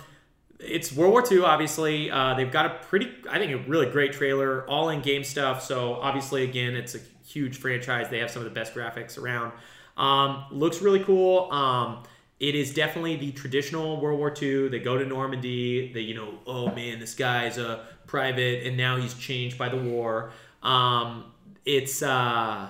[0.60, 2.12] it's World War II, obviously.
[2.12, 5.64] Uh, they've got a pretty, I think, a really great trailer, all in game stuff.
[5.64, 8.10] So obviously, again, it's a huge franchise.
[8.10, 9.54] They have some of the best graphics around.
[9.98, 11.52] Um, looks really cool.
[11.52, 12.04] Um,
[12.40, 14.70] it is definitely the traditional World War II.
[14.70, 15.92] They go to Normandy.
[15.92, 19.78] They, you know, oh man, this guy's a private, and now he's changed by the
[19.78, 20.32] war.
[20.64, 21.26] Um,
[21.66, 22.70] it's uh,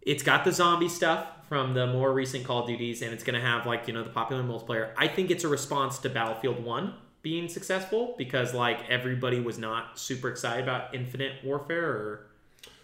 [0.00, 3.38] it's got the zombie stuff from the more recent Call of Duties, and it's going
[3.38, 4.90] to have like you know the popular multiplayer.
[4.96, 9.98] I think it's a response to Battlefield One being successful because like everybody was not
[9.98, 12.26] super excited about Infinite Warfare or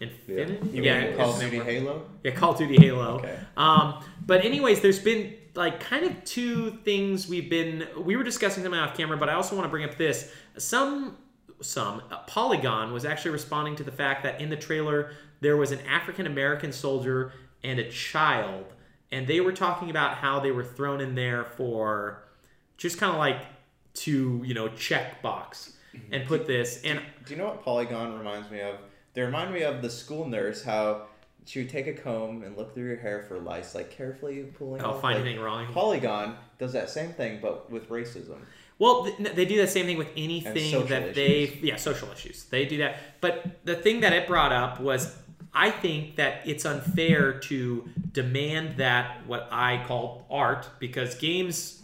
[0.00, 0.72] Infinite.
[0.72, 2.02] You yeah, Call of Duty Halo?
[2.22, 3.16] Yeah, Call of Duty Halo.
[3.16, 3.38] Okay.
[3.56, 8.62] Um, but anyways, there's been like kind of two things we've been we were discussing
[8.62, 10.32] them off camera, but I also want to bring up this.
[10.56, 11.18] Some
[11.60, 15.72] some uh, Polygon was actually responding to the fact that in the trailer there was
[15.72, 17.32] an African American soldier
[17.64, 18.66] and a child
[19.10, 22.22] and they were talking about how they were thrown in there for
[22.76, 23.40] just kind of like
[23.94, 25.72] to you know check box
[26.12, 28.76] and put this and Do you know what Polygon reminds me of?
[29.14, 31.08] They remind me of the school nurse, how
[31.48, 34.82] she would take a comb and look through your hair for lice, like carefully pulling
[34.82, 35.66] I'll off, find like, anything wrong.
[35.72, 38.36] Polygon does that same thing, but with racism.
[38.78, 41.62] Well, they do the same thing with anything that they, issues.
[41.62, 42.44] yeah, social issues.
[42.44, 42.98] They do that.
[43.22, 45.16] But the thing that it brought up was,
[45.54, 51.82] I think that it's unfair to demand that what I call art, because games,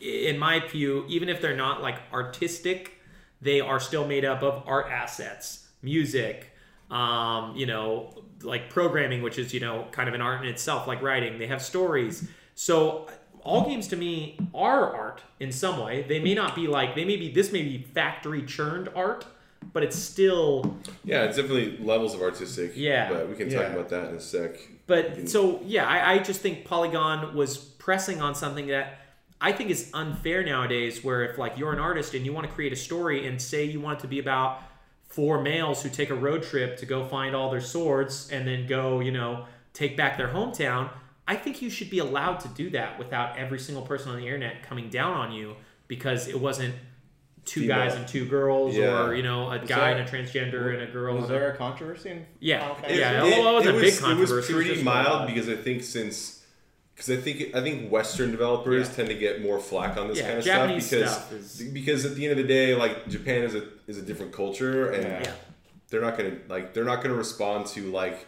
[0.00, 2.98] in my view, even if they're not like artistic,
[3.42, 6.48] they are still made up of art assets, music,
[6.90, 8.12] um, you know,
[8.44, 11.38] like programming, which is you know kind of an art in itself, like writing.
[11.38, 12.28] They have stories.
[12.54, 13.08] So
[13.44, 16.02] all games to me are art in some way.
[16.08, 19.26] They may not be like they may be this may be factory churned art,
[19.72, 22.72] but it's still Yeah, it's definitely levels of artistic.
[22.76, 23.10] Yeah.
[23.12, 23.72] but we can talk Yeah.
[23.72, 24.56] about that in a sec.
[24.86, 28.98] But so yeah, I, I just think Polygon was pressing on something that
[29.40, 31.02] I think is unfair nowadays.
[31.02, 33.64] Where if like you're an artist and you want to create a story and say
[33.64, 34.60] you want it to be about
[35.12, 38.66] four males who take a road trip to go find all their swords and then
[38.66, 39.44] go, you know,
[39.74, 40.88] take back their hometown.
[41.28, 44.24] I think you should be allowed to do that without every single person on the
[44.24, 45.54] internet coming down on you
[45.86, 46.74] because it wasn't
[47.44, 47.76] two Female.
[47.76, 49.04] guys and two girls Yeah.
[49.04, 51.14] or you know a guy there- and a transgender and a girl.
[51.16, 52.66] Was and a- there a controversy in Yeah.
[52.66, 53.00] Oh, it- Fantasy?
[53.00, 55.82] Yeah, although it wasn't a big It was controversy, it was mild because I think
[55.82, 56.41] since
[56.94, 58.94] because I think I think Western developers Yeah.
[58.94, 60.98] tend to get more flack on this Yeah, kind of Japanese stuff
[61.30, 63.98] because stuff is- because at the end of the day, like Japan is a is
[63.98, 65.32] a different culture and Yeah.
[65.90, 68.26] They're not gonna like they're not gonna respond to like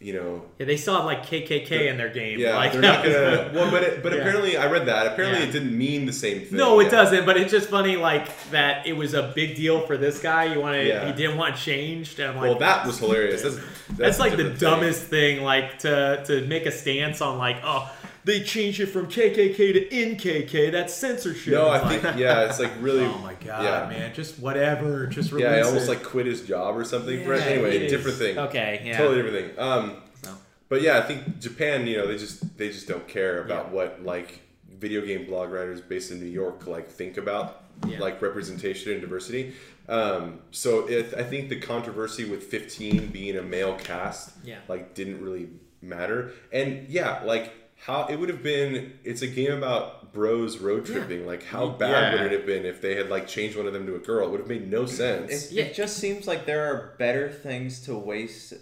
[0.00, 2.38] you know Yeah, they still have like KKK in their game.
[2.38, 4.18] yeah like, they're not gonna well but it, but Yeah.
[4.20, 5.48] apparently I read that apparently Yeah.
[5.48, 6.90] it didn't mean the same thing No, it Yeah.
[6.90, 7.26] doesn't.
[7.26, 8.86] But it's just funny, like that.
[8.86, 10.44] It was a big deal for this guy.
[10.54, 12.20] You want to, he didn't want changed.
[12.20, 14.70] And I'm like, well that was hilarious that's that's, that's, like the different thing.
[14.70, 15.42] dumbest thing.
[15.42, 17.90] Like to to make a stance on like, oh,
[18.24, 20.70] they changed it from KKK to NKK.
[20.72, 21.54] That's censorship.
[21.54, 23.88] no I like, think yeah it's like really oh my god, yeah.
[23.98, 25.90] man, just whatever, just release yeah he almost it.
[25.90, 29.22] like quit his job or something for it Yeah, anyway different thing Okay, yeah, totally
[29.22, 30.30] different thing um So,
[30.68, 33.72] But yeah, I think Japan, you know, they just they just don't care about Yeah.
[33.74, 34.40] what like
[34.78, 37.98] video game blog writers based in New York like think about Yeah.
[38.00, 39.54] like representation and diversity.
[39.88, 44.58] Um, so it, I think the controversy with 15 being a male cast Yeah.
[44.68, 45.48] like didn't really
[45.80, 46.32] matter.
[46.52, 50.94] And yeah, like how it would have been it's a game about bros road Yeah.
[50.96, 51.26] tripping.
[51.26, 52.22] Like how bad Yeah.
[52.22, 54.26] would it have been if they had like changed one of them to a girl?
[54.26, 55.50] It would have made no sense.
[55.50, 55.64] It, Yeah.
[55.64, 58.54] it just seems like there are better things to waste.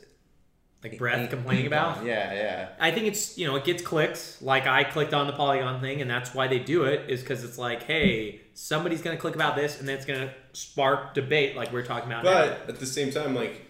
[0.85, 2.05] like breath ink- complaining ink about.
[2.05, 2.69] Yeah, yeah.
[2.79, 4.41] I think it's you know it gets clicks.
[4.41, 7.43] Like I clicked on the Polygon thing, and that's why they do it is because
[7.43, 11.73] it's like, hey, somebody's gonna click about this, and then it's gonna spark debate, like
[11.73, 12.23] we're talking about.
[12.23, 12.33] now.
[12.33, 13.63] But at the same time, like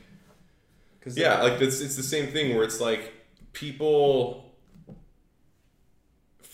[1.01, 3.13] Cause Yeah, like it's it's the same thing where it's like
[3.53, 4.46] people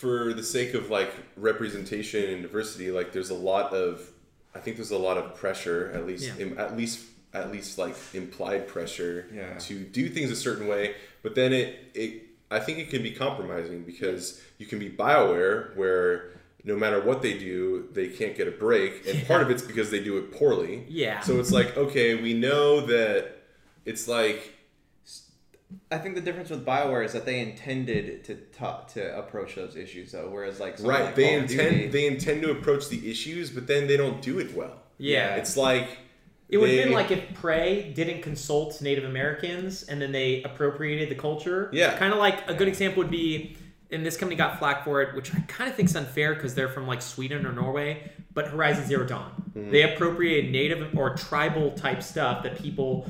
[0.02, 4.10] for the sake of like representation and diversity, like there's a lot of
[4.54, 6.44] I think there's a lot of pressure, at least Yeah.
[6.44, 9.56] im- at least at least like implied pressure Yeah.
[9.58, 13.12] to do things a certain way, but then it it I think it can be
[13.12, 16.32] compromising because you can be BioWare where
[16.64, 19.90] no matter what they do, they can't get a break, and part of it's because
[19.90, 20.84] they do it poorly.
[20.88, 21.20] Yeah.
[21.20, 23.18] So it's like, okay, we know that
[23.84, 24.52] it's like
[25.90, 29.76] I think the difference with Bioware is that they intended to ta- to approach those
[29.76, 31.04] issues though, whereas like right.
[31.04, 34.20] like They Call intend Duty- they intend to approach the issues, but then they don't
[34.22, 34.76] do it well.
[34.98, 35.98] yeah, It's like
[36.48, 41.08] it would have been like if Prey didn't consult Native Americans and then they appropriated
[41.08, 41.70] the culture.
[41.72, 41.96] Yeah.
[41.96, 43.56] kind of like a good example would be.
[43.90, 46.54] And this company got flack for it, which I kind of think is unfair because
[46.54, 48.10] they're from like Sweden or Norway.
[48.32, 49.70] But Horizon Zero Dawn, Mm-hmm.
[49.70, 53.06] they appropriated native or tribal type stuff that people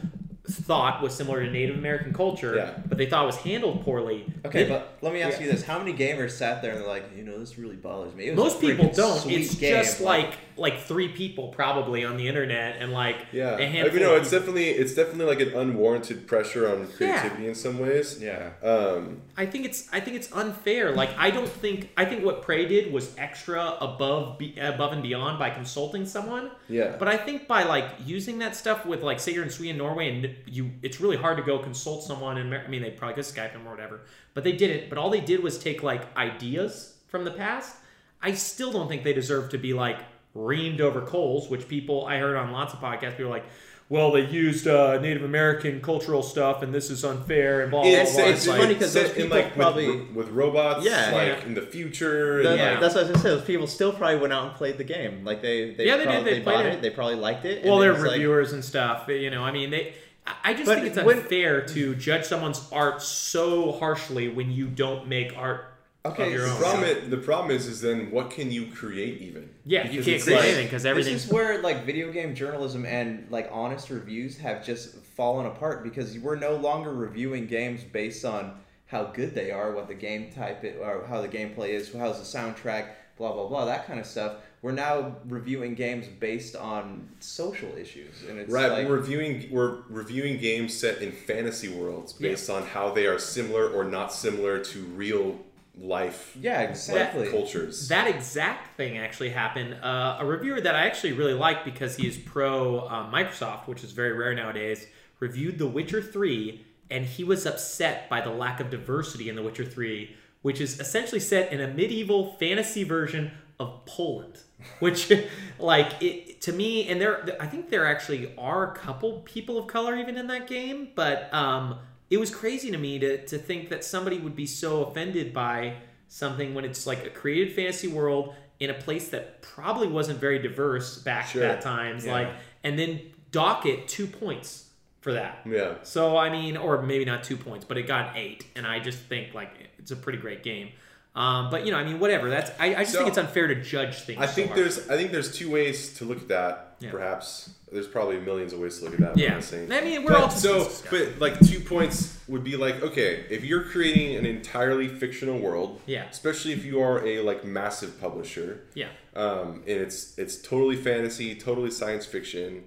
[0.55, 2.70] thought was similar to Native American culture, Yeah.
[2.88, 4.26] but they thought it was handled poorly.
[4.44, 5.46] Okay, They- but let me ask Yeah.
[5.46, 8.14] you this: How many gamers sat there and they're like, you know, this really bothers
[8.14, 8.26] me?
[8.26, 9.30] It was Most people don't.
[9.30, 13.57] It's game, just like like three people probably on the internet and like yeah.
[13.57, 13.94] a I handful.
[13.98, 14.40] mean, no, of it's people.
[14.40, 18.18] definitely it's definitely like an unwarranted pressure on creativity in some ways.
[18.22, 18.50] yeah.
[18.62, 20.92] Um, I think it's I think it's unfair.
[20.92, 25.03] Like I don't think I think what Prey did was extra above be, above and
[25.03, 26.50] beyond by consulting someone.
[26.68, 26.96] Yeah.
[26.98, 30.09] But I think by like using that stuff with like say you're in Sweden, Norway,
[30.14, 32.38] and you it's really hard to go consult someone.
[32.38, 34.01] And I mean they probably could Skype them or whatever,
[34.34, 34.88] but they didn't.
[34.88, 37.76] But all they did was take like ideas from the past.
[38.22, 39.99] I still don't think they deserve to be like
[40.36, 43.11] reamed over coals, which people I heard on lots of podcasts.
[43.16, 43.45] People were like.
[43.88, 47.61] Well, they used uh, Native American cultural stuff, and this is unfair.
[47.61, 48.24] And blah blah it's, blah.
[48.24, 51.11] it's, like- funny 'cause set those people like, probably- ro- with, robots, Yeah.
[51.12, 51.45] like Yeah.
[51.45, 52.43] in the future.
[52.43, 52.80] That- and, Yeah.
[52.80, 53.28] That's what I was gonna say.
[53.36, 55.26] Those people still probably went out and played the game.
[55.26, 56.11] Like they, they Yeah, they did.
[56.11, 56.72] probably, They played bought it.
[56.74, 56.80] it.
[56.82, 57.66] They probably liked it.
[57.66, 59.09] well, they're was like- reviewers and stuff.
[59.09, 59.93] You know, I mean, they.
[60.27, 64.51] I- I just But think it's when- unfair to judge someone's art so harshly when
[64.53, 65.66] you don't make art
[66.05, 66.59] Okay, your The own.
[66.61, 69.49] problem, is, the problem is, is then what can you create even?
[69.64, 71.12] Yeah, you Because can't it's create like- anything because everything.
[71.12, 75.85] This is where like video game journalism and like honest reviews have just fallen apart
[75.85, 80.31] because we're no longer reviewing games based on how good they are, what the game
[80.33, 84.01] type it, or how the gameplay is, how's the soundtrack, blah blah blah, that kind
[84.01, 84.35] of stuff.
[84.62, 89.82] We're now reviewing games based on social issues, and it's Right, like we're reviewing we're
[89.88, 94.60] reviewing games set in fantasy worlds based on how they are similar or not similar
[94.60, 95.40] to real
[95.76, 97.28] life yeah, like, exactly.
[97.28, 97.88] cultures.
[97.88, 99.74] That exact thing actually happened.
[99.82, 103.82] Uh, a reviewer that I actually really like because he is pro uh, Microsoft, which
[103.82, 104.86] is very rare nowadays,
[105.18, 109.42] reviewed The Witcher 3, and he was upset by the lack of diversity in The
[109.42, 114.40] Witcher 3, which is essentially set in a medieval fantasy version of Poland.
[114.80, 115.12] Which,
[115.58, 119.66] like, it to me, and there, I think there actually are a couple people of
[119.66, 121.78] color even in that game, but um,
[122.10, 125.74] it was crazy to me to, to think that somebody would be so offended by
[126.08, 130.38] something when it's like a created fantasy world in a place that probably wasn't very
[130.38, 131.42] diverse back Sure.
[131.42, 132.12] at that times Yeah.
[132.12, 132.28] like
[132.62, 133.00] and then
[133.30, 134.68] dock it two points
[135.00, 135.74] for that yeah.
[135.82, 138.98] so i mean or maybe not two points but it got eight and i just
[139.00, 140.68] think like it's a pretty great game
[141.14, 143.46] um, but you know i mean whatever that's i, I just So, think it's unfair
[143.48, 144.62] to judge things I think harshly.
[144.62, 146.68] there's I think there's two ways to look at that.
[146.80, 146.90] Yeah.
[146.90, 149.16] Perhaps there's probably millions of ways to look at that.
[149.16, 153.24] Yeah i mean we're But all so, but like two points would be like, okay,
[153.30, 156.06] if you're creating an entirely fictional world, Yeah.
[156.10, 161.34] especially if you are a like massive publisher, yeah um, and it's it's totally fantasy,
[161.36, 162.64] totally science fiction.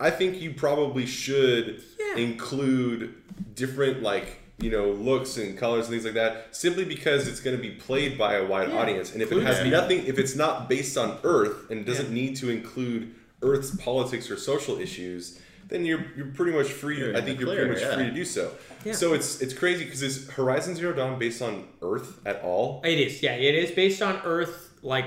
[0.00, 2.16] I think you probably should Yeah.
[2.22, 3.14] include
[3.54, 7.56] different like you know looks and colors and things like that, simply because it's going
[7.56, 8.78] to be played by a wide Yeah.
[8.78, 9.12] audience.
[9.12, 12.22] And if it has nothing, if it's not based on Earth and doesn't Yeah.
[12.22, 15.38] need to include Earth's politics or social issues,
[15.68, 16.98] then you're you're pretty much free.
[16.98, 17.94] You're I think you're pretty much yeah.
[17.94, 18.50] free to do so.
[18.92, 22.80] So it's it's crazy because is Horizon Zero Dawn based on Earth at all?
[22.84, 23.34] It is, yeah.
[23.34, 24.70] It is based on Earth.
[24.82, 25.06] Like,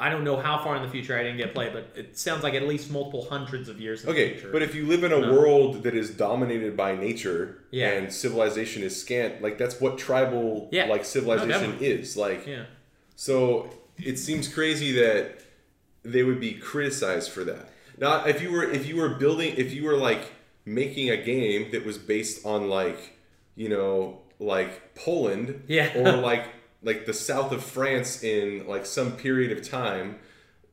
[0.00, 2.42] I don't know how far in the future I didn't get play, but it sounds
[2.42, 5.12] like at least multiple hundreds of years in the Okay, but if you live in
[5.12, 5.32] a No.
[5.32, 7.90] world that is dominated by nature Yeah.
[7.90, 10.86] and civilization is scant, like that's what tribal Yeah.
[10.86, 11.86] like civilization definitely.
[11.86, 12.16] is.
[12.16, 12.64] Like yeah,
[13.14, 15.40] so it seems crazy that
[16.02, 17.68] they would be criticized for that.
[17.98, 20.22] Now if you were if you were building if you were like
[20.64, 23.18] making a game that was based on like,
[23.56, 25.90] you know, like Poland Yeah.
[25.96, 26.44] or like
[26.82, 30.18] like the south of France in like some period of time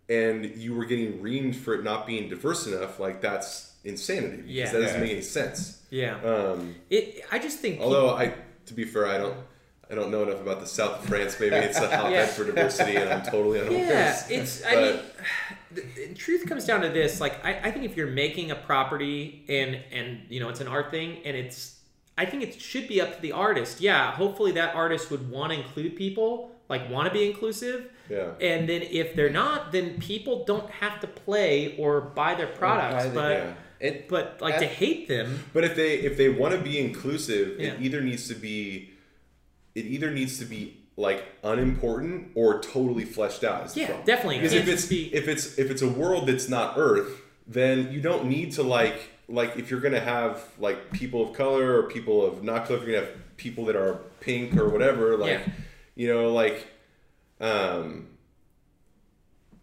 [0.10, 4.38] and you were getting reamed for it not being diverse enough, like that's insanity.
[4.38, 4.72] Because Yeah.
[4.72, 5.82] that doesn't make any sense.
[5.90, 6.16] yeah.
[6.24, 7.24] Um, It.
[7.32, 7.82] I just think.
[7.82, 8.34] although I,
[8.68, 9.36] to be fair, I don't,
[9.90, 11.38] I don't know enough about the south of France.
[11.40, 12.26] Maybe it's a hotbed Yeah.
[12.28, 13.80] for diversity, and I'm totally unaware.
[13.86, 14.66] Yeah, it's.
[14.66, 15.00] I mean,
[15.72, 17.22] the, the truth comes down to this.
[17.22, 20.68] Like, I, I think if you're making a property and and you know it's an
[20.68, 21.77] art thing and it's,
[22.18, 23.80] I think it should be up to the artist.
[23.82, 27.90] Yeah, hopefully that artist would want to include people, like want to be inclusive.
[28.10, 28.32] Yeah.
[28.42, 33.04] And then if they're not, then people don't have to play or buy their products.
[33.06, 33.54] buy the- but yeah.
[33.80, 35.44] It but like to hate them.
[35.54, 37.74] But if they if they want to be inclusive, Yeah.
[37.74, 38.90] it either needs to be,
[39.76, 43.78] it either needs to be like unimportant or totally fleshed out.
[43.78, 44.06] Yeah, problem.
[44.08, 44.38] definitely.
[44.38, 47.92] Because It if it's be- if it's if it's a world that's not Earth, then
[47.92, 48.98] you don't need to like
[49.30, 52.88] like if you're gonna have like people of color or people of not color, if
[52.88, 55.48] you're gonna have people that are pink or whatever, like Yeah.
[55.96, 56.68] you know, like
[57.42, 58.08] um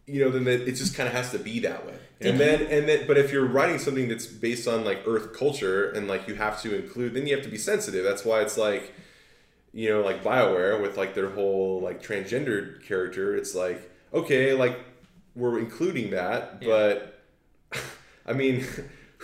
[0.07, 1.95] you know, then it just kind of has to be that way.
[2.21, 5.91] And then, and then, but if you're writing something that's based on like Earth culture
[5.91, 8.05] and like you have to include, then you have to be sensitive.
[8.05, 8.93] That's why it's like,
[9.73, 13.35] you know, like Bioware with like their whole like transgendered character.
[13.35, 14.79] It's like, okay, like
[15.35, 17.23] we're including that, but
[18.27, 18.65] I mean,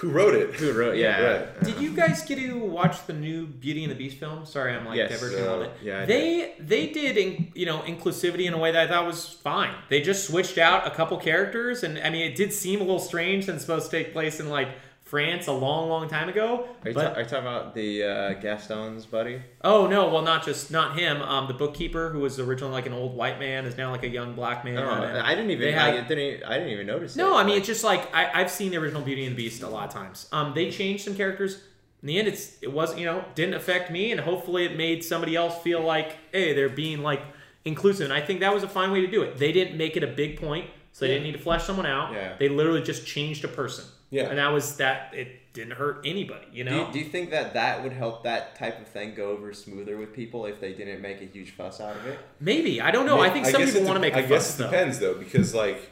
[0.00, 0.54] who wrote it?
[0.54, 0.96] Who wrote?
[0.96, 1.20] Yeah.
[1.20, 1.62] Right.
[1.62, 4.46] Did you guys get to watch the new Beauty and the Beast film?
[4.46, 5.10] Sorry, I'm like Yes.
[5.10, 5.52] diverging No.
[5.54, 5.70] on oh, it.
[5.82, 9.06] Yeah, I they they did in, you know inclusivity in a way that I thought
[9.06, 9.74] was fine.
[9.90, 12.98] They just switched out a couple characters, and I mean it did seem a little
[12.98, 14.68] strange since it's supposed to take place in like
[15.10, 16.68] France a long, long time ago.
[16.84, 19.42] Are you, but ta- are you talking about the uh, Gaston's buddy?
[19.64, 21.20] oh no, well not just not him.
[21.20, 24.08] Um, the bookkeeper who was originally like an old white man is now like a
[24.08, 24.78] young black man.
[24.78, 25.74] And I didn't even.
[25.74, 26.44] had- I didn't.
[26.44, 27.16] I didn't even notice.
[27.16, 27.40] No, it.
[27.42, 29.68] I mean it's just like I, I've seen the original Beauty and the Beast a
[29.68, 30.28] lot of times.
[30.32, 31.60] Um, they changed some characters.
[32.02, 35.02] In the end, it's it wasn't you know didn't affect me, and hopefully it made
[35.04, 37.20] somebody else feel like hey they're being like
[37.64, 38.04] inclusive.
[38.04, 39.38] And I think that was a fine way to do it.
[39.38, 42.12] They didn't make it a big point, so they didn't need to flesh someone out.
[42.14, 42.36] Yeah.
[42.38, 43.84] They literally just changed a person.
[44.10, 44.28] Yeah.
[44.28, 45.12] and that was that.
[45.14, 46.46] It didn't hurt anybody.
[46.52, 46.86] You Do know.
[46.86, 49.96] you, do you think that that would help that type of thing go over smoother
[49.96, 52.18] with people if they didn't make a huge fuss out of it?
[52.40, 53.20] Maybe I don't know.
[53.20, 54.14] I think some guess people want to make.
[54.14, 54.70] I I guess it though.
[54.70, 55.90] depends though, because like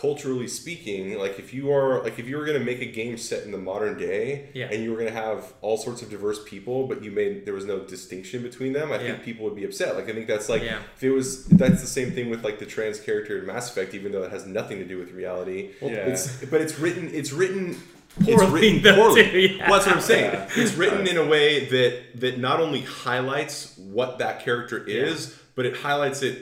[0.00, 3.44] culturally speaking, like if you are like if you were gonna make a game set
[3.44, 4.68] in the modern day, Yeah.
[4.72, 7.66] and you were gonna have all sorts of diverse people, but you made there was
[7.66, 9.12] no distinction between them, I Yeah.
[9.12, 9.96] think people would be upset.
[9.96, 10.78] Like I think that's like Yeah.
[10.96, 13.94] if it was that's the same thing with like the trans character in Mass Effect,
[13.94, 15.70] even though it has nothing to do with reality.
[15.82, 15.88] Yeah.
[16.10, 17.76] It's but it's written it's written
[18.24, 19.22] Poorly, it's written poorly.
[19.30, 19.70] too, yeah.
[19.70, 20.34] Well, that's what I'm saying.
[20.56, 25.64] It's written in a way that that not only highlights what that character is, but
[25.66, 26.38] it highlights it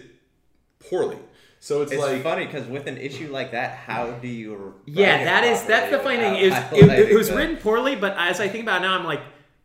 [0.89, 1.17] poorly.
[1.61, 4.75] So it's, It's like funny because with an issue like that, how do you?
[4.87, 6.45] Yeah, that is that's the properly funny thing.
[6.51, 8.97] without Is it, it, highlighting was written poorly, but as I think about it now,
[8.99, 9.21] I'm like,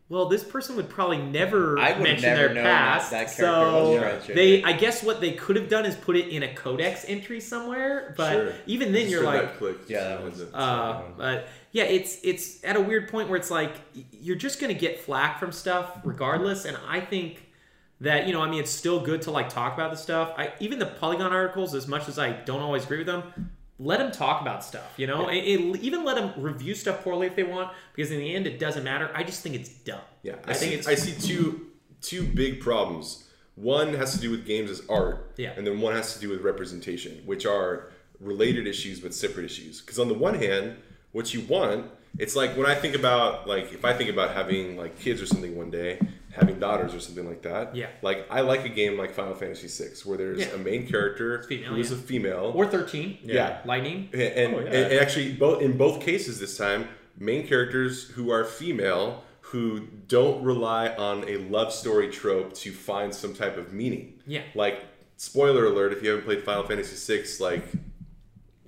[0.10, 3.12] well, this person would probably never I would mention never their known that past.
[3.12, 6.30] that character was so they, I guess, what they could have done is put it
[6.30, 8.14] in a codex entry somewhere.
[8.18, 8.54] But Sure.
[8.66, 9.78] even then, Just you're like, that click.
[9.88, 13.76] Yeah, that was- uh, but yeah, it's it's at a weird point where it's like
[14.12, 17.50] you're just gonna get flack from stuff regardless, and I think
[18.04, 20.34] that you know, I mean, it's still good to like talk about the stuff.
[20.38, 23.24] I even the Polygon articles, as much as I don't always agree with them,
[23.80, 24.94] let them talk about stuff.
[24.98, 28.20] You know, It- it- even let them review stuff poorly if they want, because in
[28.20, 29.10] the end, it doesn't matter.
[29.16, 30.00] I just think it's dumb.
[30.22, 30.66] Yeah, I, I see.
[30.68, 31.68] think it's I see two
[32.02, 33.30] two big problems.
[33.56, 35.54] One has to do with games as art, Yeah.
[35.56, 39.80] and then one has to do with representation, which are related issues but separate issues.
[39.82, 40.76] Because on the one hand,
[41.14, 41.86] what you want,
[42.20, 45.26] it's like when I think about like if I think about having like kids or
[45.26, 46.00] something one day,
[46.32, 47.76] having daughters or something like that.
[47.76, 47.88] Yeah.
[48.02, 50.54] Like I like a game like Final Fantasy VI where there's Yeah.
[50.54, 51.98] a main character female, who is yeah.
[51.98, 52.52] a female.
[52.56, 53.18] or thirteen.
[53.24, 53.62] Yeah.
[53.66, 54.10] Lightning.
[54.14, 54.66] And, and, Oh, yeah.
[54.72, 56.88] and actually, both in both cases this time,
[57.18, 63.14] main characters who are female who don't rely on a love story trope to find
[63.14, 64.20] some type of meaning.
[64.26, 64.42] Yeah.
[64.56, 64.84] Like,
[65.18, 67.64] spoiler alert: if you haven't played Final Fantasy VI, like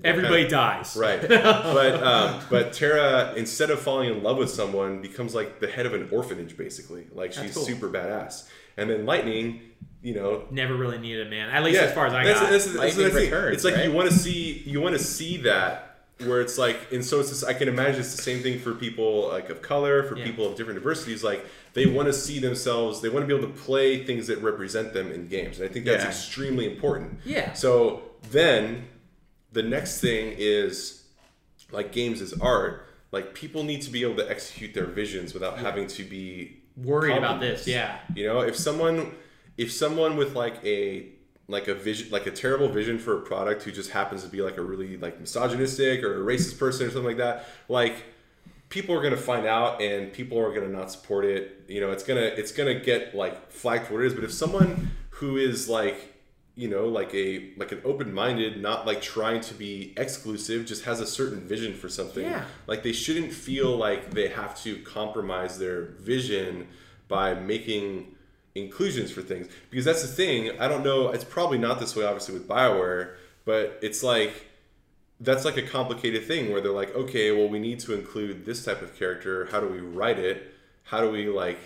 [0.04, 0.96] Everybody dies.
[0.96, 5.68] right, but um, but Terra, instead of falling in love with someone, becomes like the
[5.68, 7.08] head of an orphanage, basically.
[7.14, 7.64] Like she's cool.
[7.64, 8.48] super badass.
[8.78, 9.62] And then Lightning,
[10.02, 12.50] you know, Never really needed a man, at least as far as I that's, got.
[12.52, 13.10] That's, that's, the.
[13.10, 13.86] Returns, It's like right?
[13.86, 17.28] you want to see you want to see that where it's like, and so it's
[17.30, 20.26] just, I can imagine it's the same thing for people like of color, for Yeah.
[20.26, 21.24] people of different diversities.
[21.24, 24.40] Like they want to see themselves, they want to be able to play things that
[24.42, 26.10] represent them in games, and I think that's Yeah.
[26.10, 27.20] extremely important.
[27.26, 27.54] Yeah.
[27.54, 28.88] So then
[29.56, 31.06] the next thing is
[31.72, 32.88] like games is art.
[33.12, 37.18] Like people need to be able to execute their visions without having to be Worried
[37.18, 38.00] about this, yeah.
[38.14, 39.16] You know, if someone
[39.58, 41.08] if someone with like a
[41.48, 44.42] like a vision like a terrible vision for a product who just happens to be
[44.42, 48.04] like a really like misogynistic or a racist person or something like that, like
[48.68, 51.64] people are gonna find out and people are gonna not support it.
[51.70, 54.14] You know, it's gonna it's gonna get like flagged for what it is.
[54.14, 56.15] But if someone who is like
[56.56, 61.02] you know like a like an open-minded not like trying to be exclusive just has
[61.02, 62.24] a certain vision for something.
[62.24, 62.46] Yeah.
[62.68, 66.68] like they shouldn't feel like they have to compromise their vision
[67.08, 68.16] by making
[68.56, 69.48] inclusions for things.
[69.70, 73.16] Because that's the thing i don't know it's probably not this way obviously with bioware
[73.44, 74.48] but it's like
[75.20, 78.64] that's like a complicated thing where they're like okay well we need to include this
[78.66, 79.48] type of character.
[79.52, 80.54] How do we write it?
[80.84, 81.60] How do we like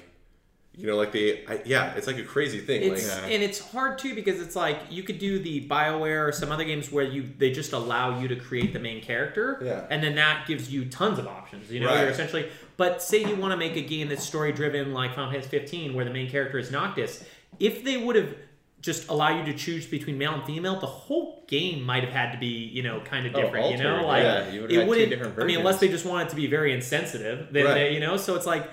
[0.79, 3.59] you know like the I, yeah it's like a crazy thing It's like and it's
[3.59, 7.03] hard too because it's like you could do the Bioware or some other games where
[7.03, 9.85] you they just allow you to create the main character, Yeah.
[9.89, 11.69] and then that gives you tons of options.
[11.69, 11.99] You know, Right.
[12.01, 12.47] you're essentially.
[12.77, 15.93] But say you want to make a game that's story driven like Final Fantasy 15,
[15.95, 17.25] where the main character is Noctis.
[17.59, 18.33] If they would have
[18.81, 22.31] just allow you to choose between male and female, the whole game might have had
[22.31, 23.71] to be you know kind of Oh, different.
[23.71, 24.49] you know, like yeah.
[24.49, 25.39] You would've it wouldn't.
[25.39, 27.73] I mean, unless they just want it to be very insensitive, then Right.
[27.73, 28.15] they, you know.
[28.15, 28.69] So it's like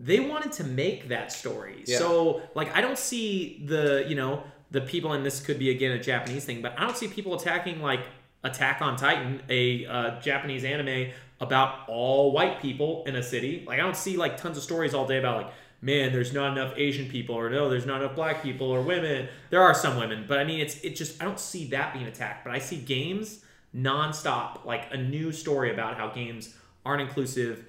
[0.00, 1.82] they wanted to make that story.
[1.86, 1.98] Yeah.
[1.98, 5.92] So like I don't see the you know the people and this could be again
[5.92, 8.00] a Japanese thing, but I don't see people attacking like
[8.44, 13.64] Attack on Titan, a uh, Japanese anime about all white people in a city.
[13.66, 16.56] Like I don't see like tons of stories all day about like man, there's not
[16.56, 19.28] enough Asian people or no, there's not enough black people or women.
[19.50, 22.06] There are some women, but I mean it's it just I don't see that being
[22.06, 23.44] attacked, but I see games
[23.74, 26.54] nonstop like a new story about how games
[26.86, 27.64] aren't inclusive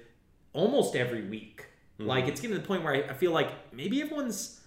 [0.53, 1.65] almost every week.
[1.99, 2.31] Like mm-hmm.
[2.31, 4.59] it's getting to the point where I, I feel like maybe everyone's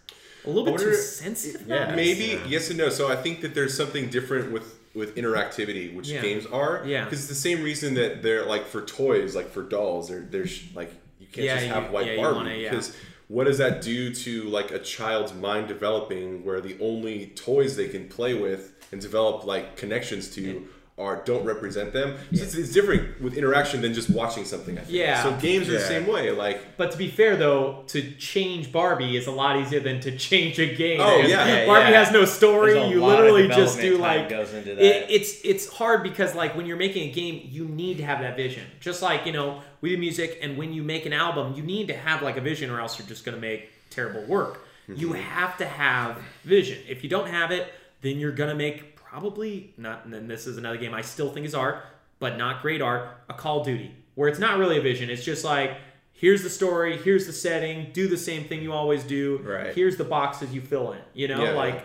[0.45, 1.67] a little bit wonder- too sensitive.
[1.67, 1.95] yeah.
[1.95, 2.91] Maybe yes and no.
[2.91, 6.21] So I think that there's something different with with interactivity, which Yeah.
[6.21, 6.83] games are.
[6.87, 7.05] Yeah.
[7.05, 10.47] Because it's the same reason that they're like for toys, like for dolls, they're they're
[10.75, 12.71] like you can't Yeah, just you- have white yeah, Barbie yeah.
[12.71, 12.95] because
[13.29, 17.89] what does that do to like a child's mind developing where the only toys they
[17.89, 20.69] can play with and develop like connections to
[20.99, 22.17] are don't represent them.
[22.35, 24.77] So it's, it's different with interaction than just watching something.
[24.79, 24.93] I think.
[24.93, 25.23] Yeah.
[25.23, 26.31] So games are the same way.
[26.31, 30.17] Like But to be fair, though, to change Barbie is a lot easier than to
[30.17, 31.01] change a game.
[31.01, 31.47] Oh, yeah.
[31.47, 32.05] Yeah, Barbie yeah.
[32.05, 32.75] has no story.
[32.91, 34.85] You literally just do like goes into that.
[34.85, 38.21] It, it's it's hard because like when you're making a game, you need to have
[38.21, 38.65] that vision.
[38.81, 41.89] Just like you know we do music, and when you make an album, you need
[41.89, 44.67] to have like a vision, or else you're just gonna make terrible work.
[44.89, 45.23] You Mm-hmm.
[45.23, 46.79] have to have vision.
[46.89, 47.73] If you don't have it,
[48.03, 50.05] then you're gonna make probably not.
[50.05, 51.85] And then this is another game I still think is art,
[52.19, 55.11] but not great art, a Call of Duty, where it's not really a vision.
[55.11, 55.77] It's just like,
[56.13, 59.39] here's the story, here's the setting, do the same thing you always do.
[59.45, 59.75] Right.
[59.75, 61.01] Here's the boxes you fill in.
[61.13, 61.85] You know, Yeah, like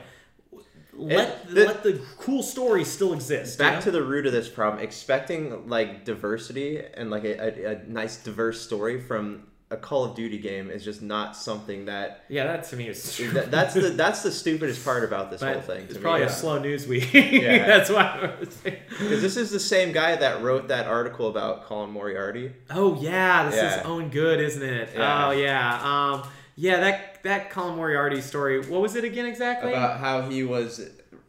[0.94, 3.60] let the- let the cool story still exist.
[3.60, 3.82] Back you know?
[3.82, 8.24] to the root of this problem, expecting like diversity and like a, a, a nice
[8.24, 12.64] diverse story from a Call of Duty game is just not something that, yeah, that
[12.70, 15.84] to me is that that's the that's the stupidest part about this whole thing.
[15.84, 16.04] it's to me.
[16.04, 16.28] probably Yeah.
[16.28, 17.14] a slow news week.
[17.14, 17.66] Yeah.
[17.68, 18.32] That's why.
[18.34, 18.78] I was saying.
[18.90, 22.54] Because this is the same guy that wrote that article about Colin Moriarty.
[22.70, 23.80] Oh yeah, this Yeah.
[23.82, 24.90] is own good, isn't it?
[24.96, 25.28] Yeah.
[25.28, 25.82] Oh yeah.
[26.22, 28.62] Um, yeah, that that Colin Moriarty story.
[28.66, 29.72] What was it again exactly?
[29.74, 30.80] about how he was.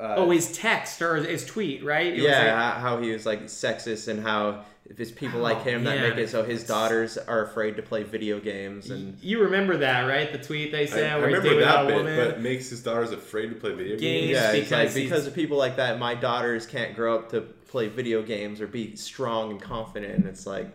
[0.00, 2.06] Uh, oh, his text or his tweet, right?
[2.12, 4.62] It was yeah, like- how he was like sexist and how
[4.96, 8.02] it's people Oh, like him that make it so his daughters are afraid to play
[8.04, 10.32] video games and you remember that, right?
[10.32, 12.16] The tweet they I, said I where he remember dated that a bit, woman.
[12.16, 14.00] but makes his daughters afraid to play video Games.
[14.00, 14.30] games.
[14.30, 17.86] yeah, it's like because of people like that, my daughters can't grow up to play
[17.86, 20.14] video games or be strong and confident.
[20.14, 20.74] And it's like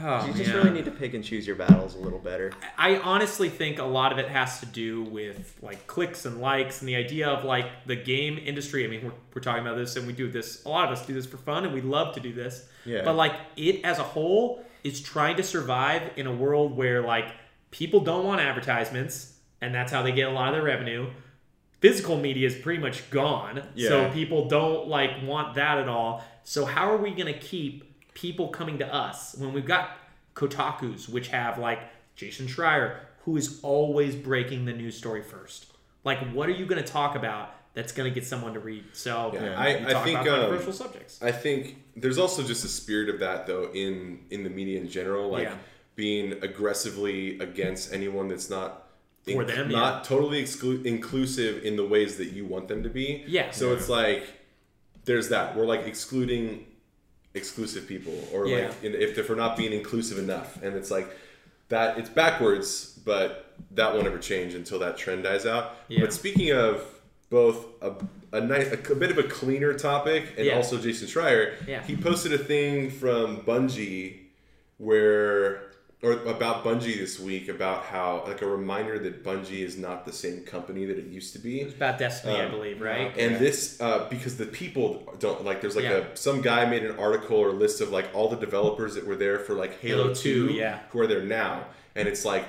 [0.00, 2.52] Oh, you just really need to pick and choose your battles a little better.
[2.76, 6.80] I honestly think a lot of it has to do with like clicks and likes
[6.80, 8.84] and the idea of like the game industry.
[8.84, 11.04] I mean, we're, we're talking about this and we do this, a lot of us
[11.06, 12.68] do this for fun and we love to do this.
[12.84, 13.02] Yeah.
[13.04, 17.32] But like it as a whole is trying to survive in a world where like
[17.70, 21.10] people don't want advertisements and that's how they get a lot of their revenue.
[21.80, 23.62] Physical media is pretty much gone.
[23.74, 23.88] Yeah.
[23.88, 26.22] So people don't like want that at all.
[26.44, 29.90] So how are we going to keep people coming to us when we've got
[30.34, 31.80] Kotaku's, which have like
[32.16, 35.66] Jason Schreier, who is always breaking the news story first?
[36.04, 38.84] Like, what are you going to talk about that's going to get someone to read?
[38.92, 39.50] So, Yeah, you
[39.86, 41.22] I- I talk think, about um, controversial subjects.
[41.22, 44.88] I think there's also just a spirit of that though in in the media in
[44.88, 45.56] general, like Yeah.
[45.96, 48.88] being aggressively against anyone that's not
[49.24, 53.24] For them, not totally exclu- inclusive in the ways that you want them to be.
[53.26, 53.50] Yeah.
[53.52, 54.24] So it's like
[55.04, 56.66] there's that we're like excluding
[57.34, 58.68] exclusive people, or Yeah.
[58.68, 61.08] like in- if if we're not being inclusive enough, and it's like
[61.68, 65.76] that it's backwards, but that won't ever change until that trend dies out.
[65.88, 66.00] Yeah.
[66.00, 66.84] But speaking of
[67.30, 67.92] both a
[68.32, 70.56] a, nice, a, c- bit of a cleaner topic and Yeah.
[70.56, 71.54] also Jason Schreier,
[71.86, 74.16] he posted a thing from Bungie
[74.78, 75.70] where
[76.02, 80.12] or about Bungie this week about how like a reminder that Bungie is not the
[80.12, 81.60] same company that it used to be.
[81.60, 83.16] It's about Destiny, I um, believe, right?
[83.16, 85.60] And this, uh, because the people don't like.
[85.60, 86.04] There's like Yeah.
[86.12, 89.16] a some guy made an article or list of like all the developers that were
[89.16, 90.80] there for like Halo, Halo 2, 2, yeah.
[90.90, 92.44] who are there now, and it's like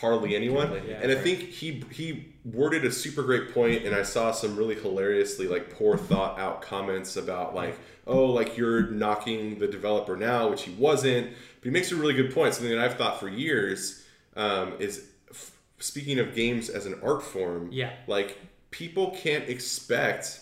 [0.00, 0.72] hardly anyone.
[0.86, 4.56] Yeah, and I think he he worded a super great point, and I saw some
[4.56, 10.16] really hilariously like poor thought out comments about like, oh, like you're knocking the developer
[10.16, 11.30] now, which he wasn't.
[11.30, 12.54] But he makes a really good point.
[12.54, 14.04] Something that I've thought for years
[14.36, 17.68] um, is f- speaking of games as an art form.
[17.70, 17.92] Yeah.
[18.06, 18.38] like
[18.70, 20.40] people can't expect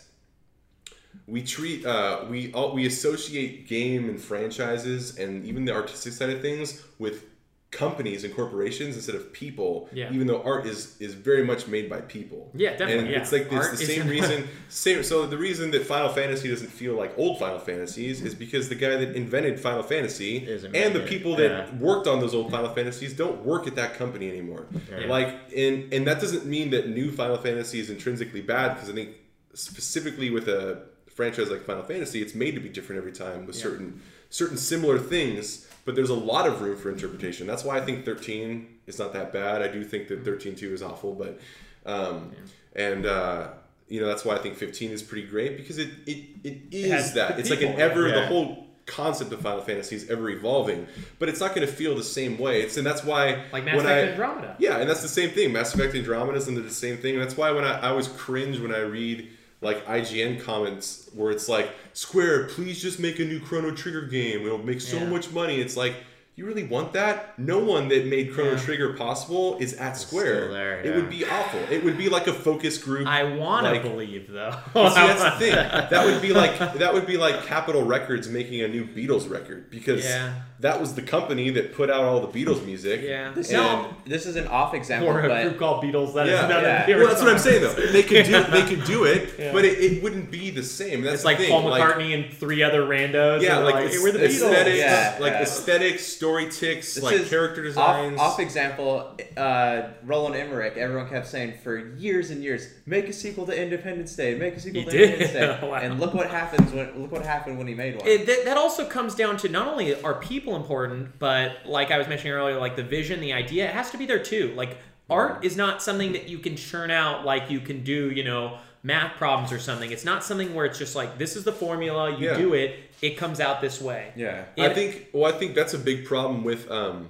[1.26, 6.30] we treat uh, we all, we associate game and franchises and even the artistic side
[6.30, 7.24] of things with
[7.70, 10.12] companies and corporations instead of people Yeah.
[10.12, 13.20] even though art is is very much made by people Yeah, definitely, and yeah.
[13.22, 16.94] it's like this, the same reason same so the reason that final fantasy doesn't feel
[16.94, 21.36] like old final fantasies is because the guy that invented final fantasy and the people
[21.36, 21.74] that Yeah.
[21.76, 24.66] worked on those old final fantasies don't work at that company anymore
[25.06, 28.92] like and and that doesn't mean that new final fantasy is intrinsically bad because i
[28.92, 29.10] think
[29.54, 33.54] specifically with a franchise like final fantasy it's made to be different every time with
[33.54, 34.00] certain
[34.30, 38.04] certain similar things but there's a lot of room for interpretation that's why i think
[38.04, 41.40] 13 is not that bad i do think that 13.2 is awful but
[41.86, 42.32] um
[42.76, 43.48] and uh
[43.88, 46.90] you know that's why i think 15 is pretty great because it it, it is
[46.90, 50.28] has that it's like an people, ever the whole concept of Final Fantasy is ever
[50.30, 50.86] evolving,
[51.18, 52.60] but it's not going to feel the same way.
[52.60, 54.56] It's and that's why like Mass when Effect I Andromeda.
[54.58, 55.52] yeah, and that's the same thing.
[55.52, 57.14] Mass Effect Andromeda is the same thing.
[57.14, 59.28] And that's why when I, I always cringe when I read
[59.60, 64.46] like IGN comments where it's like Square, please just make a new Chrono Trigger game.
[64.46, 65.06] It'll make so Yeah.
[65.08, 65.60] much money.
[65.60, 65.94] It's like.
[66.36, 67.38] You really want that?
[67.38, 68.58] No one that made Chrono Yeah.
[68.60, 70.44] Trigger possible is at Square.
[70.44, 71.60] still there, It would be awful.
[71.70, 73.06] It would be like a focus group.
[73.06, 74.52] I want to like- believe though.
[74.72, 75.52] See, that's the thing.
[75.90, 79.68] That would be like that would be like Capitol Records making a new Beatles record
[79.70, 80.32] because Yeah.
[80.60, 83.00] That was the company that put out all the Beatles music.
[83.02, 83.32] yeah.
[83.34, 86.12] This, And- is, this is an off example, or a but group called Beatles.
[86.14, 86.46] That is Yeah.
[86.48, 86.86] none Yeah.
[86.90, 87.72] of Well, that's what I'm saying though.
[87.72, 88.42] They could do Yeah.
[88.50, 89.52] they could do it, Yeah.
[89.52, 91.00] but it, it wouldn't be the same.
[91.02, 91.52] That's It's like the thing.
[91.52, 93.40] Paul Like, McCartney and three other randos.
[93.42, 94.24] yeah, like, like, it's- hey, we're the Beatles.
[94.42, 95.42] aesthetics, Yeah, like yeah.
[95.42, 98.20] aesthetics, story ticks, This like is character off, designs.
[98.20, 103.46] off example, uh, Roland Emmerich, everyone kept saying for years and years, make a sequel
[103.46, 105.00] to Independence Day, make a sequel He to did?
[105.20, 105.32] Independence
[105.62, 105.66] Day.
[105.70, 105.74] Wow.
[105.76, 108.06] And look what happens when look what happened when he made one.
[108.06, 111.98] It, that, that also comes down to not only are people important, but like I
[111.98, 114.52] was mentioning earlier, like the vision, the idea, it has to be there too.
[114.56, 114.76] Like
[115.08, 118.58] art is not something that you can churn out like you can do, you know,
[118.82, 119.90] math problems or something.
[119.90, 122.36] It's not something where it's just like this is the formula, you Yeah.
[122.36, 124.12] do it, it comes out this way.
[124.16, 124.44] Yeah.
[124.58, 127.08] I think well, I think that's a big problem with um,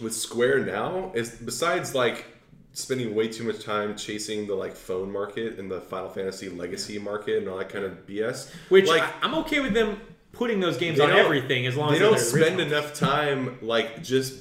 [0.00, 2.26] with Square now is besides like
[2.74, 6.98] spending way too much time chasing the like phone market and the Final Fantasy Legacy
[6.98, 8.50] market and all that kind of BS.
[8.70, 10.00] Which like I, I'm okay with them
[10.32, 12.78] putting those games They on everything as long they as they don't spend original.
[12.78, 14.34] enough time like just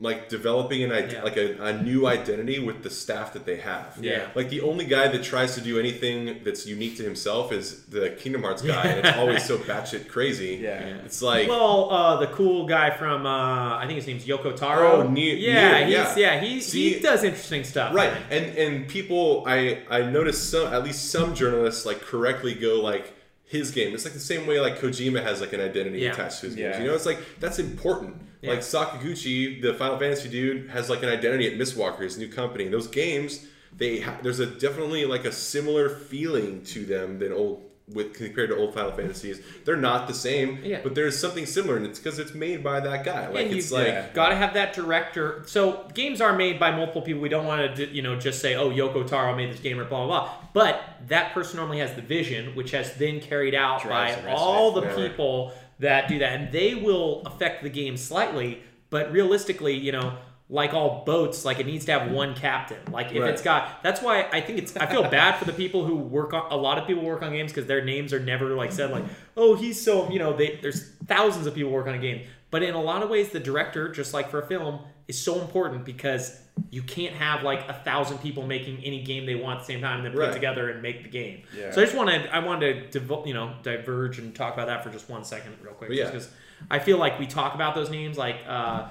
[0.00, 1.22] like developing an ide- Yeah.
[1.22, 3.96] like a, a new identity with the staff that they have.
[4.00, 4.26] Yeah.
[4.34, 8.10] Like the only guy that tries to do anything that's unique to himself is the
[8.10, 10.58] Kingdom Hearts guy, and it's always so batshit crazy.
[10.60, 10.80] Yeah.
[11.04, 15.02] It's like Well, uh, the cool guy from uh, I think his name's Yoko Taro.
[15.04, 16.34] Oh, Ne- yeah, Nier, he's, yeah.
[16.34, 17.94] yeah, he See- he does interesting stuff.
[17.94, 22.80] right and and people i i noticed some at least some journalists like correctly go
[22.80, 23.14] like
[23.52, 26.12] his game it's like the same way like kojima has like an identity Yeah.
[26.12, 26.70] attached to his Yeah.
[26.70, 28.50] games you know it's like that's important Yeah.
[28.50, 32.64] like sakaguchi the final fantasy dude has like an identity at mistwalker his new company
[32.64, 33.46] and those games
[33.76, 37.62] they ha- there's a definitely like a similar feeling to them than old
[37.94, 40.80] with compared to old final fantasies they're not the same Yeah.
[40.82, 43.72] but there's something similar and it's because it's made by that guy like you it's
[43.72, 44.08] like yeah.
[44.12, 45.42] got to have that director.
[45.46, 47.22] So games are made by multiple people.
[47.22, 49.84] We don't want to, you know, just say, "Oh, Yoko Taro made this game," or
[49.84, 50.34] blah blah blah.
[50.52, 54.30] But that person normally has the vision, which has then carried out Drives by the
[54.36, 58.62] all the people that do that, and they will affect the game slightly.
[58.90, 60.16] But realistically, you know,
[60.48, 62.78] like all boats, like it needs to have one captain.
[62.92, 63.30] Like if Right.
[63.30, 64.76] it's got, that's why I think it's.
[64.76, 66.50] I feel bad for the people who work on.
[66.50, 69.04] A lot of people work on games because their names are never like said like,
[69.36, 70.32] oh, he's so you know.
[70.34, 73.30] They, there's thousands of people work on a game, but in a lot of ways,
[73.30, 76.38] the director, just like for a film, is so important because
[76.70, 79.80] you can't have like a thousand people making any game they want at the same
[79.80, 81.42] time and then put together and make the game.
[81.56, 81.70] Yeah.
[81.70, 84.84] So I just wanted, I wanted to, devo- you know, diverge and talk about that
[84.84, 86.04] for just one second, real quick, But yeah.
[86.06, 86.28] because
[86.70, 88.88] I feel like we talk about those names like uh,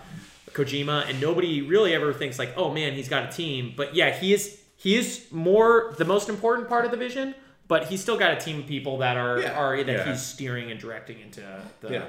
[0.54, 3.74] Kojima, and nobody really ever thinks like, oh man, he's got a team.
[3.76, 7.36] But yeah, he is he is more the most important part of the vision,
[7.68, 9.52] but he's still got a team of people that are Yeah.
[9.60, 10.12] are that Yeah.
[10.12, 11.42] he's steering and directing into
[11.82, 12.04] the Yeah.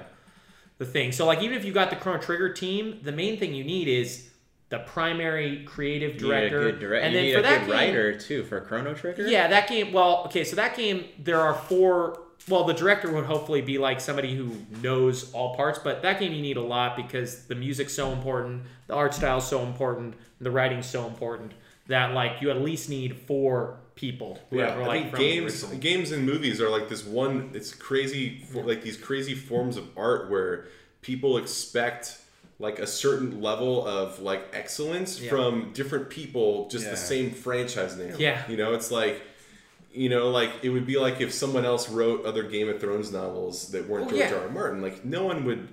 [0.79, 1.13] the thing.
[1.13, 3.89] So like even if you got the Chrono Trigger team, the main thing you need
[3.89, 4.29] is
[4.71, 7.05] the primary creative You need a director, good direct.
[7.05, 9.29] and you then need for a that good game, writer too for Chrono Trigger.
[9.29, 9.93] yeah, that game.
[9.93, 12.19] Well, okay, so that game there are four.
[12.49, 16.33] Well, the director would hopefully be like somebody who knows all parts, but that game
[16.33, 20.51] you need a lot because the music's so important, the art style's so important, the
[20.51, 21.53] writing's so important
[21.87, 25.63] that like you at least need four people who Yeah, have I like think games,
[25.65, 27.51] games and movies are like this one.
[27.55, 30.67] It's crazy, for, like these crazy forms of art where
[31.01, 32.19] people expect
[32.59, 35.31] like a certain level of like excellence Yeah.
[35.31, 36.91] from different people, just Yeah.
[36.93, 38.15] the same franchise name.
[38.19, 38.43] Yeah.
[38.49, 39.21] you know, it's like.
[39.95, 43.13] You know, like it would be like if someone else wrote other Game of Thrones
[43.13, 44.35] novels that weren't Oh, George yeah.
[44.35, 44.43] R.
[44.45, 44.49] R.
[44.51, 44.81] Martin.
[44.83, 45.69] Like no one would,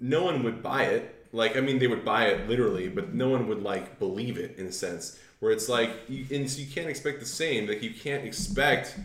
[0.00, 1.26] no one would buy it.
[1.32, 4.56] Like I mean, they would buy it literally, but no one would like believe it
[4.58, 5.18] in a sense.
[5.40, 7.66] Where it's like, you, and so you can't expect the same.
[7.66, 8.96] Like you can't expect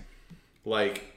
[0.63, 1.15] like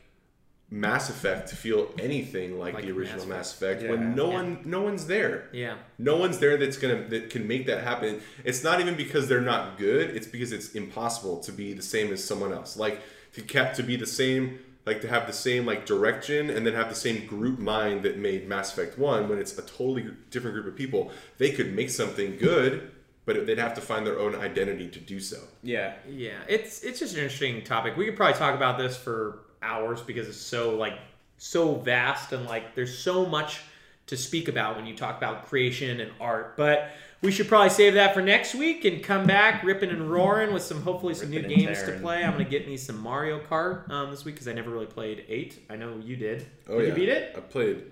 [0.74, 3.90] Mass Effect to feel anything like, Like the original Mass Mass Effect Yeah.
[3.90, 4.35] when no Yeah.
[4.35, 5.49] one, no one's there.
[5.53, 8.23] Yeah, No one's there that's gonna that can make that happen.
[8.43, 10.16] It's not even because they're not good.
[10.16, 12.77] It's because it's impossible to be the same as someone else.
[12.78, 13.03] Like
[13.35, 16.73] to cap to be the same, like to have the same like direction and then
[16.73, 19.28] have the same group mind that made Mass Effect One.
[19.28, 22.90] When it's a totally different group of people, they could make something good,
[23.27, 25.36] but they'd have to find their own identity to do so.
[25.62, 25.93] Yeah.
[26.09, 26.39] yeah.
[26.49, 27.94] It's it's just an interesting topic.
[27.99, 30.95] We could probably talk about this for hours because it's so like
[31.39, 33.63] so vast and like there's so much
[34.07, 36.57] to speak about when you talk about creation and art.
[36.57, 36.91] But
[37.23, 40.63] we should probably save that for next week and come back ripping and roaring with
[40.63, 42.25] some hopefully some Ripping new and games to play.
[42.25, 45.25] I'm gonna get me some Mario Kart um, this week because I never really played
[45.29, 45.61] eight.
[45.71, 46.47] I know you did.
[46.69, 47.35] Oh did yeah, you beat it?
[47.37, 47.85] I played.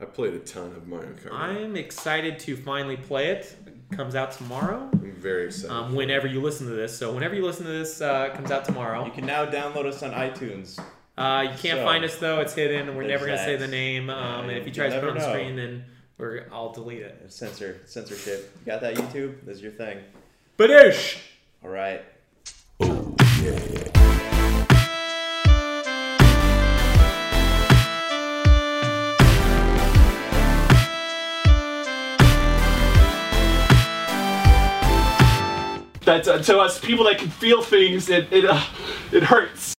[0.00, 1.32] I played a ton of Mario Kart.
[1.32, 3.54] I'm excited to finally play it.
[3.92, 4.88] Comes out tomorrow.
[4.92, 5.70] I'm very excited.
[5.70, 8.64] Um, whenever you listen to this, so whenever you listen to this, uh, comes out
[8.64, 9.04] tomorrow.
[9.04, 10.80] You can now download us on iTunes.
[11.20, 14.08] Uh, you can't So, find us though; it's hidden, we're never gonna say the name.
[14.08, 15.84] Um, and if you you'll try to put it on the screen, then
[16.16, 17.30] we're I'll delete it.
[17.30, 18.56] Censor censorship.
[18.60, 19.36] You got that YouTube?
[19.44, 19.98] That's your thing.
[20.58, 21.18] Badoosh!
[21.62, 22.02] All right.
[36.02, 38.08] That's uh, to us people that can feel things.
[38.08, 38.58] It it uh,
[39.12, 39.74] it hurts.